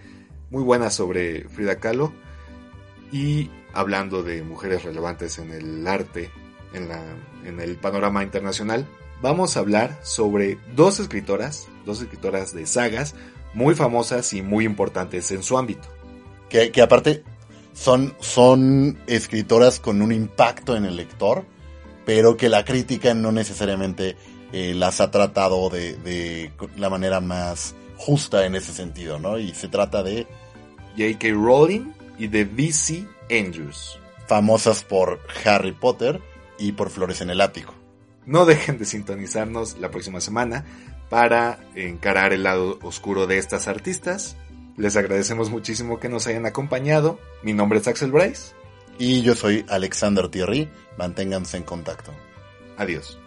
muy 0.50 0.62
buenas 0.62 0.94
sobre 0.94 1.48
Frida 1.48 1.78
Kahlo 1.78 2.12
y 3.12 3.50
hablando 3.72 4.22
de 4.22 4.42
mujeres 4.42 4.82
relevantes 4.82 5.38
en 5.38 5.52
el 5.52 5.86
arte, 5.86 6.30
en, 6.72 6.88
la, 6.88 7.02
en 7.44 7.60
el 7.60 7.76
panorama 7.76 8.22
internacional, 8.22 8.86
vamos 9.22 9.56
a 9.56 9.60
hablar 9.60 9.98
sobre 10.02 10.58
dos 10.74 11.00
escritoras, 11.00 11.68
dos 11.84 12.00
escritoras 12.02 12.54
de 12.54 12.66
sagas 12.66 13.14
muy 13.54 13.74
famosas 13.74 14.32
y 14.32 14.42
muy 14.42 14.64
importantes 14.64 15.30
en 15.30 15.42
su 15.42 15.56
ámbito. 15.58 15.88
Que, 16.48 16.70
que 16.70 16.82
aparte 16.82 17.24
son, 17.72 18.14
son 18.20 18.98
escritoras 19.06 19.80
con 19.80 20.02
un 20.02 20.12
impacto 20.12 20.76
en 20.76 20.84
el 20.84 20.96
lector, 20.96 21.44
pero 22.04 22.36
que 22.36 22.48
la 22.48 22.64
crítica 22.64 23.14
no 23.14 23.32
necesariamente 23.32 24.16
eh, 24.52 24.74
las 24.74 25.00
ha 25.00 25.10
tratado 25.10 25.68
de, 25.68 25.96
de 25.96 26.52
la 26.76 26.88
manera 26.88 27.20
más 27.20 27.74
justa 27.96 28.46
en 28.46 28.54
ese 28.54 28.72
sentido, 28.72 29.18
¿no? 29.18 29.38
Y 29.38 29.52
se 29.54 29.68
trata 29.68 30.02
de 30.02 30.26
J.K. 30.96 31.28
Rowling 31.32 31.97
y 32.18 32.28
de 32.28 32.44
V.C. 32.44 33.06
Andrews. 33.30 33.98
famosas 34.26 34.82
por 34.82 35.20
Harry 35.44 35.72
Potter 35.72 36.20
y 36.58 36.72
por 36.72 36.90
Flores 36.90 37.20
en 37.20 37.30
el 37.30 37.40
Ático. 37.40 37.74
No 38.26 38.44
dejen 38.44 38.78
de 38.78 38.84
sintonizarnos 38.84 39.78
la 39.78 39.90
próxima 39.90 40.20
semana 40.20 40.66
para 41.08 41.58
encarar 41.74 42.32
el 42.32 42.42
lado 42.42 42.78
oscuro 42.82 43.26
de 43.26 43.38
estas 43.38 43.68
artistas. 43.68 44.36
Les 44.76 44.96
agradecemos 44.96 45.50
muchísimo 45.50 45.98
que 45.98 46.08
nos 46.08 46.26
hayan 46.26 46.44
acompañado. 46.44 47.18
Mi 47.42 47.54
nombre 47.54 47.78
es 47.78 47.88
Axel 47.88 48.12
Bryce. 48.12 48.52
Y 48.98 49.22
yo 49.22 49.34
soy 49.34 49.64
Alexander 49.68 50.28
Thierry. 50.28 50.68
Manténganse 50.98 51.56
en 51.56 51.62
contacto. 51.62 52.12
Adiós. 52.76 53.18